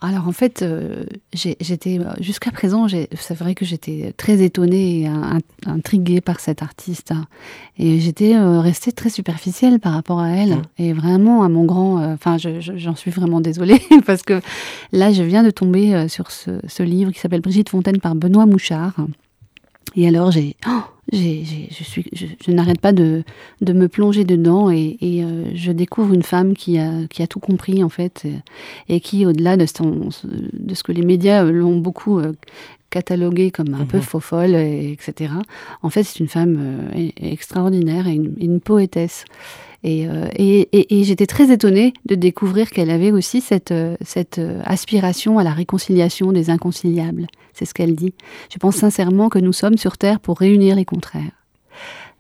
Alors 0.08 0.28
en 0.28 0.32
fait, 0.32 0.62
euh, 0.62 1.04
j'étais 1.34 1.98
jusqu'à 2.20 2.50
présent, 2.52 2.86
c'est 2.88 3.34
vrai 3.34 3.54
que 3.54 3.64
j'étais 3.64 4.14
très 4.16 4.40
étonnée 4.42 5.00
et 5.00 5.06
in- 5.06 5.38
intriguée 5.66 6.20
par 6.20 6.38
cette 6.38 6.62
artiste, 6.62 7.10
hein. 7.10 7.26
et 7.78 7.98
j'étais 7.98 8.36
euh, 8.36 8.60
restée 8.60 8.92
très 8.92 9.10
superficielle 9.10 9.80
par 9.80 9.92
rapport 9.94 10.20
à 10.20 10.28
elle. 10.30 10.50
Mhm. 10.56 10.62
Et 10.78 10.92
vraiment, 10.92 11.42
à 11.42 11.48
mon 11.48 11.64
grand, 11.64 11.98
euh, 12.00 12.14
enfin, 12.14 12.38
je- 12.38 12.60
je- 12.60 12.76
j'en 12.76 12.94
suis 12.94 13.10
vraiment 13.10 13.40
désolée 13.40 13.80
parce 14.06 14.22
que 14.22 14.40
là, 14.92 15.12
je 15.12 15.22
viens 15.24 15.42
de 15.42 15.50
tomber 15.50 15.94
euh, 15.94 16.08
sur 16.08 16.30
ce, 16.30 16.60
ce 16.68 16.82
livre 16.82 17.10
qui 17.10 17.18
s'appelle 17.18 17.40
Brigitte 17.40 17.70
Fontaine 17.70 17.98
par 18.00 18.14
Benoît 18.14 18.46
Mouchard. 18.46 18.94
Et 19.96 20.06
alors, 20.06 20.30
j'ai, 20.30 20.56
oh, 20.68 20.82
je, 21.12 21.84
suis, 21.84 22.04
je, 22.12 22.26
je 22.44 22.50
n'arrête 22.50 22.80
pas 22.80 22.92
de, 22.92 23.22
de 23.60 23.72
me 23.72 23.88
plonger 23.88 24.24
dedans 24.24 24.70
et, 24.70 24.96
et, 25.00 25.22
euh, 25.22 25.44
je 25.54 25.70
découvre 25.72 26.12
une 26.14 26.22
femme 26.24 26.54
qui 26.54 26.78
a, 26.78 27.06
qui 27.08 27.22
a 27.22 27.26
tout 27.26 27.38
compris 27.40 27.84
en 27.84 27.88
fait 27.88 28.24
et, 28.88 29.00
qui, 29.00 29.24
au-delà 29.26 29.56
de, 29.56 29.66
ce 30.74 30.82
que 30.82 30.92
les 30.92 31.02
médias 31.04 31.44
euh, 31.44 31.52
l'ont 31.52 31.78
beaucoup 31.78 32.18
euh, 32.18 32.32
cataloguée 32.90 33.50
comme 33.50 33.74
un 33.74 33.84
peu 33.84 33.98
Mhm. 33.98 34.02
faux 34.02 34.20
folle, 34.20 34.54
et- 34.54 34.92
etc. 34.92 35.32
En 35.82 35.90
fait, 35.90 36.02
c'est 36.04 36.20
une 36.20 36.28
femme 36.28 36.56
euh, 36.94 37.08
e- 37.08 37.12
extraordinaire 37.16 38.06
et 38.06 38.14
une, 38.14 38.34
une 38.40 38.60
poétesse. 38.60 39.24
Et, 39.88 40.08
euh, 40.08 40.26
et- 40.36 41.04
j'étais 41.04 41.26
très 41.26 41.52
étonnée 41.52 41.92
de 42.06 42.16
découvrir 42.16 42.70
qu'elle 42.70 42.90
avait 42.90 43.12
aussi 43.12 43.40
cette, 43.40 43.70
euh, 43.70 43.96
euh, 44.38 44.60
aspiration 44.64 45.38
à 45.38 45.44
la 45.44 45.52
réconciliation 45.52 46.32
des 46.32 46.50
inconciliables. 46.50 47.28
C'est 47.52 47.66
ce 47.66 47.72
qu'elle 47.72 47.94
dit. 47.94 48.12
Je 48.52 48.58
pense 48.58 48.74
sincèrement 48.74 49.28
que 49.28 49.38
nous 49.38 49.52
sommes 49.52 49.78
sur 49.78 49.96
Terre 49.96 50.18
pour 50.18 50.40
réunir 50.40 50.74
les 50.74 50.84
contraires. 50.84 51.30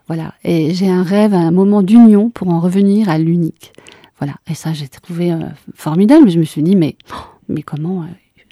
Voilà. 0.06 0.34
Et 0.44 0.74
j'ai 0.74 0.88
un 0.88 1.02
rêve, 1.02 1.34
un 1.34 1.50
moment 1.50 1.82
d'union 1.82 2.30
pour 2.30 2.48
en 2.50 2.60
revenir 2.60 3.08
à 3.08 3.18
l'unique. 3.18 3.72
Voilà. 4.20 4.34
Et 4.48 4.54
ça, 4.54 4.72
j'ai 4.72 4.86
trouvé 4.86 5.32
euh, 5.32 5.40
formidable. 5.74 6.30
Je 6.30 6.38
me 6.38 6.44
suis 6.44 6.62
dit, 6.62 6.76
mais, 6.76 6.94
oh, 7.12 7.24
mais 7.48 7.62
comment 7.62 8.04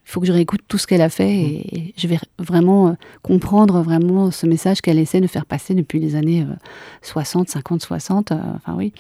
Il 0.07 0.11
faut 0.11 0.21
que 0.21 0.27
je 0.27 0.33
réécoute 0.33 0.61
tout 0.69 0.77
ce 0.79 0.87
qu'elle 0.87 1.01
a 1.01 1.09
fait 1.09 1.31
et, 1.35 1.77
et 1.79 1.95
je 1.97 2.07
vais 2.07 2.19
vraiment 2.39 2.89
euh, 2.89 2.93
comprendre 3.23 3.81
vraiment 3.81 4.31
ce 4.31 4.47
message 4.47 4.81
qu'elle 4.83 4.99
essaie 4.99 5.21
de 5.21 5.27
faire 5.27 5.47
passer 5.47 5.75
depuis 5.75 5.99
les 5.99 6.15
années 6.15 6.43
euh, 6.43 6.55
60, 7.03 7.49
50, 7.49 7.81
60. 7.83 8.33
euh, 8.33 8.37
enfin 8.57 8.75
oui. 8.77 8.93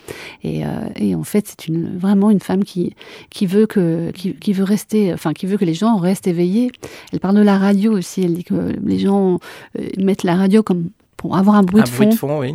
Et, 0.42 0.64
euh, 0.64 0.68
et 0.96 1.14
en 1.14 1.22
fait, 1.24 1.46
c'est 1.46 1.68
une, 1.68 1.98
vraiment 1.98 2.30
une 2.30 2.40
femme 2.40 2.64
qui, 2.64 2.94
qui 3.30 3.44
veut 3.46 3.66
que, 3.66 4.10
qui, 4.12 4.34
qui 4.34 4.52
veut 4.54 4.64
rester, 4.64 5.12
enfin 5.12 5.32
qui 5.34 5.46
veut 5.46 5.58
que 5.58 5.64
les 5.66 5.74
gens 5.74 5.96
restent 5.96 6.26
éveillés. 6.26 6.70
Elle 7.12 7.20
parle 7.20 7.36
de 7.36 7.42
la 7.42 7.58
radio 7.58 7.92
aussi. 7.92 8.22
Elle 8.22 8.34
dit 8.34 8.44
que 8.44 8.74
les 8.84 8.98
gens 8.98 9.40
euh, 9.78 9.88
mettent 9.98 10.22
la 10.24 10.36
radio 10.36 10.62
comme 10.62 10.88
pour 11.16 11.36
avoir 11.36 11.56
un 11.56 11.62
bruit 11.62 11.80
Un 11.80 11.84
de 11.84 11.90
bruit 11.90 12.06
fond. 12.06 12.10
de 12.12 12.16
fond, 12.18 12.40
oui. 12.40 12.54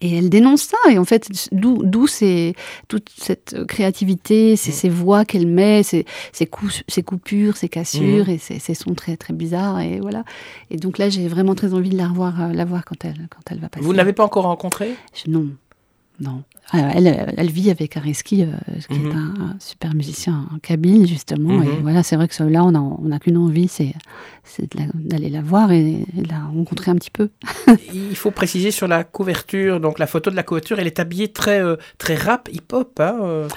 Et 0.00 0.16
elle 0.18 0.28
dénonce 0.30 0.62
ça. 0.62 0.76
Et 0.90 0.98
en 0.98 1.04
fait, 1.04 1.28
d'où 1.52 1.82
d'où 1.82 2.06
c'est 2.06 2.54
toute 2.88 3.08
cette 3.16 3.56
créativité, 3.66 4.56
ces, 4.56 4.70
Mm. 4.70 4.74
ces 4.74 4.88
voix 4.88 5.24
qu'elle 5.24 5.46
met, 5.46 5.82
ces, 5.82 6.04
ces, 6.32 6.46
coupures, 7.02 7.56
ces 7.56 7.68
cassures 7.68 8.26
Mm. 8.26 8.30
et 8.30 8.38
ces, 8.38 8.58
ces 8.58 8.74
sons 8.74 8.94
très 8.94 9.16
très 9.16 9.34
bizarres. 9.34 9.80
Et 9.80 10.00
voilà. 10.00 10.24
Et 10.70 10.76
donc 10.76 10.98
là, 10.98 11.08
j'ai 11.08 11.26
vraiment 11.28 11.54
très 11.54 11.74
envie 11.74 11.90
de 11.90 11.96
la 11.96 12.08
revoir, 12.08 12.40
euh, 12.42 12.52
la 12.52 12.64
voir 12.64 12.84
quand 12.84 13.04
elle 13.04 13.28
quand 13.30 13.42
elle 13.50 13.58
va 13.60 13.68
passer. 13.68 13.84
Vous 13.84 13.92
ne 13.92 13.96
l'avez 13.98 14.12
pas 14.12 14.24
encore 14.24 14.44
rencontré 14.44 14.90
Je- 15.14 15.30
Non, 15.30 15.46
non. 16.20 16.42
Ah, 16.72 16.90
Elle, 16.94 17.32
elle 17.38 17.50
vit 17.50 17.70
avec 17.70 17.96
Areski, 17.96 18.42
euh, 18.42 18.48
qui 18.90 18.98
Mhm. 18.98 19.06
est 19.10 19.14
un, 19.14 19.34
un 19.40 19.56
super 19.58 19.94
musicien 19.94 20.46
en 20.54 20.58
kabyle, 20.58 21.06
justement. 21.06 21.58
Mhm. 21.58 21.62
Et 21.64 21.80
voilà, 21.80 22.02
c'est 22.02 22.16
vrai 22.16 22.28
que 22.28 22.42
là, 22.44 22.62
on 22.64 22.72
n'a 22.72 22.82
on 22.82 23.10
a 23.10 23.18
qu'une 23.18 23.36
envie, 23.38 23.68
c'est 23.68 23.94
la- 24.74 24.84
d'aller 24.94 25.30
la 25.30 25.40
voir 25.40 25.72
et, 25.72 26.04
et 26.16 26.22
de 26.22 26.28
la 26.28 26.40
rencontrer 26.44 26.90
un 26.90 26.96
petit 26.96 27.10
peu. 27.10 27.30
Il 27.94 28.16
faut 28.16 28.30
préciser 28.30 28.70
sur 28.70 28.86
la 28.88 29.04
couverture, 29.04 29.80
donc 29.80 29.98
la 29.98 30.06
photo 30.06 30.30
de 30.30 30.36
la 30.36 30.42
couverture, 30.42 30.78
elle 30.78 30.86
est 30.86 31.00
habillée 31.00 31.28
très, 31.28 31.60
euh, 31.62 31.76
très 31.96 32.16
rap, 32.16 32.48
hip-hop. 32.52 33.00
hein, 33.00 33.16
euh, 33.22 33.48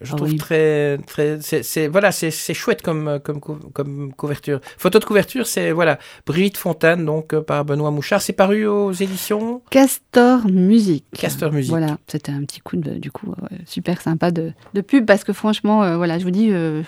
je 0.00 0.12
Ah 0.12 0.16
trouve 0.16 0.30
oui. 0.30 0.36
très, 0.36 0.98
très, 1.06 1.38
c'est, 1.40 1.62
c'est- 1.62 1.86
voilà, 1.88 2.10
c'est, 2.12 2.30
c'est 2.32 2.52
chouette 2.54 2.82
comme, 2.82 3.06
euh, 3.08 3.18
comme, 3.20 3.40
comme 3.40 4.12
couverture. 4.14 4.60
Photo 4.76 4.98
de 4.98 5.04
couverture, 5.04 5.46
c'est 5.46 5.70
voilà, 5.72 5.98
Brigitte 6.26 6.56
Fontane, 6.56 7.04
donc 7.04 7.32
euh, 7.32 7.40
par 7.40 7.64
Benoît 7.64 7.90
Mouchard. 7.92 8.20
C'est 8.20 8.32
paru 8.32 8.66
aux 8.66 8.92
éditions 8.92 9.62
Castor 9.70 10.46
Music. 10.48 11.04
Castor 11.16 11.52
Music. 11.52 11.70
Voilà, 11.70 11.98
c'était 12.08 12.32
un 12.32 12.40
petit 12.44 12.60
coup 12.60 12.76
de, 12.76 12.94
du 12.94 13.10
coup, 13.12 13.32
euh, 13.32 13.56
super 13.66 14.00
sympa 14.00 14.30
de, 14.30 14.52
de 14.74 14.80
pub 14.80 15.06
parce 15.06 15.22
que 15.24 15.32
franchement, 15.32 15.84
euh, 15.84 15.96
voilà, 15.96 16.18
je 16.18 16.24
vous 16.24 16.30
dis, 16.32 16.50
euh, 16.50 16.82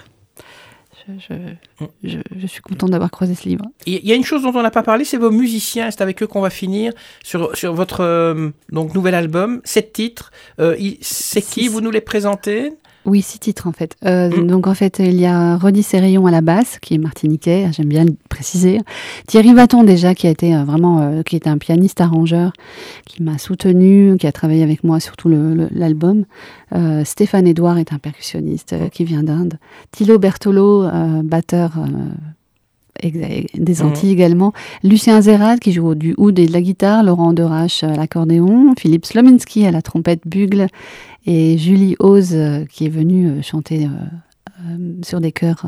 je, 1.08 1.12
je, 1.28 1.86
je, 2.02 2.18
je 2.36 2.46
suis 2.48 2.60
contente 2.62 2.90
d'avoir 2.90 3.12
croisé 3.12 3.36
ce 3.36 3.48
livre. 3.48 3.64
Il 3.86 4.04
y 4.04 4.10
a 4.10 4.16
une 4.16 4.24
chose 4.24 4.42
dont 4.42 4.52
on 4.54 4.62
n'a 4.62 4.70
pas 4.72 4.82
parlé, 4.82 5.04
c'est 5.04 5.16
vos 5.18 5.30
musiciens. 5.30 5.90
C'est 5.92 6.02
avec 6.02 6.20
eux 6.22 6.26
qu'on 6.26 6.40
va 6.40 6.50
finir 6.50 6.92
sur, 7.22 7.54
sur 7.56 7.72
votre 7.74 8.00
euh, 8.00 8.50
donc 8.72 8.94
nouvel 8.94 9.14
album, 9.14 9.60
sept 9.64 9.92
titres. 9.92 10.32
Euh, 10.58 10.76
c'est 11.02 11.42
qui? 11.42 11.68
Vous 11.68 11.80
nous 11.80 11.92
les 11.92 12.00
présentez? 12.00 12.72
Oui, 13.06 13.22
six 13.22 13.38
titres 13.38 13.66
en 13.66 13.72
fait. 13.72 13.96
Euh, 14.04 14.30
Mm. 14.36 14.46
Donc 14.46 14.66
en 14.66 14.74
fait, 14.74 14.98
il 14.98 15.14
y 15.14 15.26
a 15.26 15.56
Rodi 15.56 15.82
Sérillon 15.82 16.26
à 16.26 16.30
la 16.30 16.40
basse, 16.40 16.78
qui 16.80 16.94
est 16.94 16.98
martiniquais, 16.98 17.68
j'aime 17.72 17.88
bien 17.88 18.04
le 18.04 18.14
préciser. 18.28 18.80
Thierry 19.26 19.52
Vaton 19.54 19.84
déjà, 19.84 20.14
qui 20.14 20.26
a 20.26 20.30
été 20.30 20.54
euh, 20.54 20.64
vraiment, 20.64 21.00
euh, 21.00 21.22
qui 21.22 21.36
est 21.36 21.46
un 21.46 21.58
pianiste 21.58 22.00
arrangeur, 22.00 22.52
qui 23.06 23.22
m'a 23.22 23.38
soutenu, 23.38 24.16
qui 24.18 24.26
a 24.26 24.32
travaillé 24.32 24.62
avec 24.62 24.84
moi 24.84 25.00
sur 25.00 25.16
tout 25.16 25.28
l'album. 25.28 26.24
Euh, 26.74 27.04
Stéphane 27.04 27.46
Edouard 27.46 27.78
est 27.78 27.92
un 27.92 27.98
percussionniste 27.98 28.72
euh, 28.72 28.88
qui 28.88 29.04
vient 29.04 29.22
d'Inde. 29.22 29.58
Thilo 29.92 30.18
Bertolo, 30.18 30.84
euh, 30.84 31.22
batteur. 31.22 31.72
Des 33.02 33.82
Mhm. 33.82 33.86
Antilles 33.88 34.10
également. 34.12 34.52
Lucien 34.82 35.20
Zerad 35.20 35.58
qui 35.60 35.72
joue 35.72 35.94
du 35.94 36.14
oud 36.18 36.38
et 36.38 36.46
de 36.46 36.52
la 36.52 36.60
guitare, 36.62 37.02
Laurent 37.02 37.32
Derache 37.32 37.82
à 37.82 37.94
l'accordéon, 37.94 38.74
Philippe 38.78 39.06
Slominski 39.06 39.66
à 39.66 39.70
la 39.70 39.82
trompette 39.82 40.22
bugle 40.26 40.68
et 41.26 41.58
Julie 41.58 41.96
Ose 41.98 42.34
euh, 42.34 42.64
qui 42.66 42.86
est 42.86 42.90
venue 42.90 43.28
euh, 43.28 43.42
chanter 43.42 43.86
euh, 43.86 44.76
sur 45.02 45.20
des 45.20 45.32
chœurs 45.32 45.64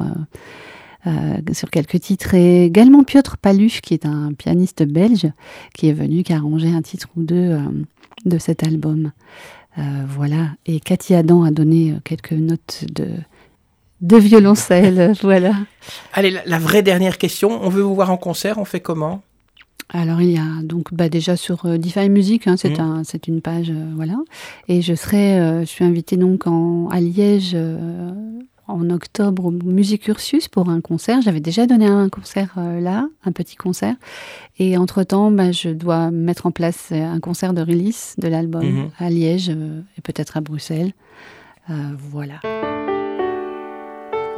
euh, 1.07 1.37
sur 1.53 1.71
quelques 1.71 2.01
titres 2.01 2.35
et 2.35 2.65
également 2.65 3.05
Piotr 3.05 3.37
Paluche 3.39 3.81
qui 3.81 3.95
est 3.95 4.05
un 4.07 4.33
pianiste 4.33 4.83
belge 4.83 5.27
qui 5.75 5.89
est 5.89 5.93
venu 5.93 6.23
qui 6.23 6.33
a 6.33 6.37
arrangé 6.37 6.69
un 6.69 6.83
titre 6.83 7.09
ou 7.17 7.23
deux 7.23 7.37
euh, 7.53 7.61
de 8.25 8.39
cet 8.39 8.65
album. 8.67 9.13
Euh, 9.79 9.83
voilà 10.09 10.49
et 10.67 10.81
Cathy 10.81 11.15
Adam 11.15 11.45
a 11.45 11.51
donné 11.53 11.95
quelques 12.05 12.33
notes 12.33 12.85
de 12.93 13.07
de 14.01 14.17
violoncelle, 14.17 15.13
voilà. 15.23 15.53
Allez, 16.13 16.31
la, 16.31 16.43
la 16.47 16.59
vraie 16.59 16.83
dernière 16.83 17.19
question. 17.19 17.59
On 17.63 17.69
veut 17.69 17.83
vous 17.83 17.95
voir 17.95 18.11
en 18.11 18.17
concert. 18.17 18.59
On 18.59 18.65
fait 18.65 18.81
comment? 18.81 19.23
Alors 19.91 20.21
il 20.21 20.31
y 20.33 20.37
a 20.37 20.63
donc 20.63 20.93
bah, 20.93 21.09
déjà 21.09 21.35
sur 21.35 21.65
euh, 21.65 21.79
DeFi 21.79 22.11
Music, 22.11 22.47
hein, 22.47 22.57
c'est 22.59 22.79
un, 22.79 23.05
c'est 23.05 23.27
une 23.27 23.41
page, 23.41 23.71
euh, 23.71 23.91
voilà. 23.97 24.17
Et 24.69 24.83
je 24.83 24.95
serai, 24.95 25.41
euh, 25.41 25.61
je 25.61 25.65
suis 25.65 25.83
invitée 25.83 26.19
donc 26.19 26.47
en, 26.47 26.89
à 26.91 27.01
Liège 27.01 27.53
euh, 27.55 28.11
en 28.67 28.91
octobre 28.91 29.47
au 29.47 29.51
Musique 29.51 30.07
Ursus 30.09 30.47
pour 30.47 30.69
un 30.69 30.83
concert. 30.83 31.23
J'avais 31.23 31.41
déjà 31.41 31.65
donné 31.67 31.87
un 31.87 32.11
concert 32.11 32.53
euh, 32.59 32.81
là, 32.83 33.09
un 33.25 33.33
petit 33.33 33.57
concert. 33.57 33.95
Et 34.59 34.77
entre 34.77 35.05
temps, 35.05 35.35
je 35.53 35.71
dois 35.71 36.11
mettre 36.11 36.45
en 36.45 36.51
place 36.51 36.93
un 36.93 37.19
concert 37.21 37.55
de 37.55 37.63
release 37.63 38.15
de 38.19 38.29
l'album 38.29 38.63
Mhm. 38.63 38.91
à 38.99 39.09
Liège 39.09 39.49
euh, 39.49 39.81
et 39.97 40.03
peut-être 40.03 40.37
à 40.37 40.43
Bruxelles. 40.43 40.93
Euh, 41.71 41.75
voilà. 42.11 42.41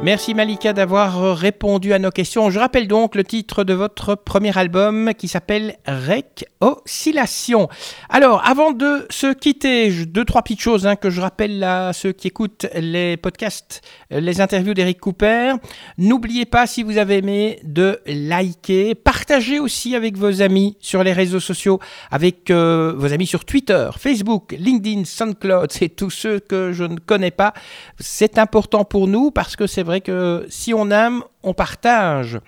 Merci 0.03 0.33
Malika 0.33 0.73
d'avoir 0.73 1.23
euh, 1.23 1.33
répondu 1.35 1.93
à 1.93 1.99
nos 1.99 2.09
questions. 2.09 2.49
Je 2.49 2.57
rappelle 2.57 2.87
donc 2.87 3.13
le 3.13 3.23
titre 3.23 3.63
de 3.63 3.75
votre 3.75 4.15
premier 4.15 4.57
album 4.57 5.11
qui 5.15 5.27
s'appelle 5.27 5.75
Rec 5.85 6.45
Oscillation. 6.59 7.69
Alors, 8.09 8.41
avant 8.43 8.71
de 8.71 9.05
se 9.11 9.31
quitter, 9.31 9.91
deux, 10.05 10.25
trois 10.25 10.41
petites 10.41 10.59
choses 10.59 10.87
hein, 10.87 10.95
que 10.95 11.11
je 11.11 11.21
rappelle 11.21 11.63
à 11.63 11.93
ceux 11.93 12.13
qui 12.13 12.29
écoutent 12.29 12.65
les 12.73 13.15
podcasts, 13.15 13.83
euh, 14.11 14.19
les 14.19 14.41
interviews 14.41 14.73
d'Eric 14.73 14.99
Cooper. 14.99 15.53
N'oubliez 15.99 16.45
pas, 16.45 16.65
si 16.65 16.81
vous 16.81 16.97
avez 16.97 17.17
aimé, 17.17 17.59
de 17.61 17.99
liker. 18.07 18.95
Partagez 18.95 19.59
aussi 19.59 19.95
avec 19.95 20.17
vos 20.17 20.41
amis 20.41 20.77
sur 20.79 21.03
les 21.03 21.13
réseaux 21.13 21.39
sociaux, 21.39 21.79
avec 22.09 22.49
euh, 22.49 22.95
vos 22.97 23.13
amis 23.13 23.27
sur 23.27 23.45
Twitter, 23.45 23.91
Facebook, 23.99 24.55
LinkedIn, 24.57 25.05
SoundCloud, 25.05 25.71
c'est 25.71 25.89
tous 25.89 26.09
ceux 26.09 26.39
que 26.39 26.71
je 26.71 26.85
ne 26.85 26.97
connais 26.97 27.29
pas. 27.29 27.53
C'est 27.99 28.39
important 28.39 28.83
pour 28.83 29.07
nous 29.07 29.29
parce 29.29 29.55
que 29.55 29.67
c'est 29.67 29.90
vrai 29.91 30.01
que 30.01 30.45
si 30.49 30.73
on 30.73 30.89
aime, 30.89 31.21
on 31.43 31.53
partage. 31.53 32.39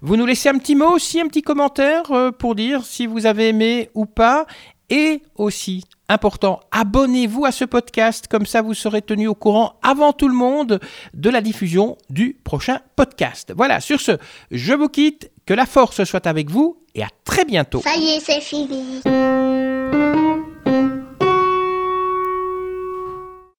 Vous 0.00 0.16
nous 0.16 0.24
laissez 0.26 0.48
un 0.48 0.58
petit 0.58 0.74
mot 0.74 0.90
aussi, 0.90 1.20
un 1.20 1.28
petit 1.28 1.42
commentaire 1.42 2.10
euh, 2.10 2.30
pour 2.30 2.54
dire 2.54 2.84
si 2.84 3.06
vous 3.06 3.26
avez 3.26 3.48
aimé 3.48 3.90
ou 3.94 4.06
pas. 4.06 4.46
Et 4.88 5.20
aussi, 5.34 5.84
important, 6.08 6.60
abonnez-vous 6.70 7.44
à 7.44 7.52
ce 7.52 7.64
podcast, 7.64 8.28
comme 8.28 8.46
ça 8.46 8.62
vous 8.62 8.72
serez 8.72 9.02
tenu 9.02 9.26
au 9.26 9.34
courant 9.34 9.74
avant 9.82 10.12
tout 10.12 10.28
le 10.28 10.34
monde 10.34 10.80
de 11.12 11.30
la 11.30 11.40
diffusion 11.40 11.98
du 12.08 12.38
prochain 12.44 12.78
podcast. 12.94 13.52
Voilà, 13.56 13.80
sur 13.80 14.00
ce, 14.00 14.12
je 14.50 14.74
vous 14.74 14.88
quitte, 14.88 15.30
que 15.44 15.54
la 15.54 15.66
force 15.66 16.04
soit 16.04 16.26
avec 16.26 16.50
vous 16.50 16.78
et 16.94 17.02
à 17.02 17.08
très 17.24 17.44
bientôt. 17.44 17.82
Ça 17.82 17.96
y 17.96 18.10
est, 18.10 18.20
c'est 18.20 18.40
fini. 18.40 19.02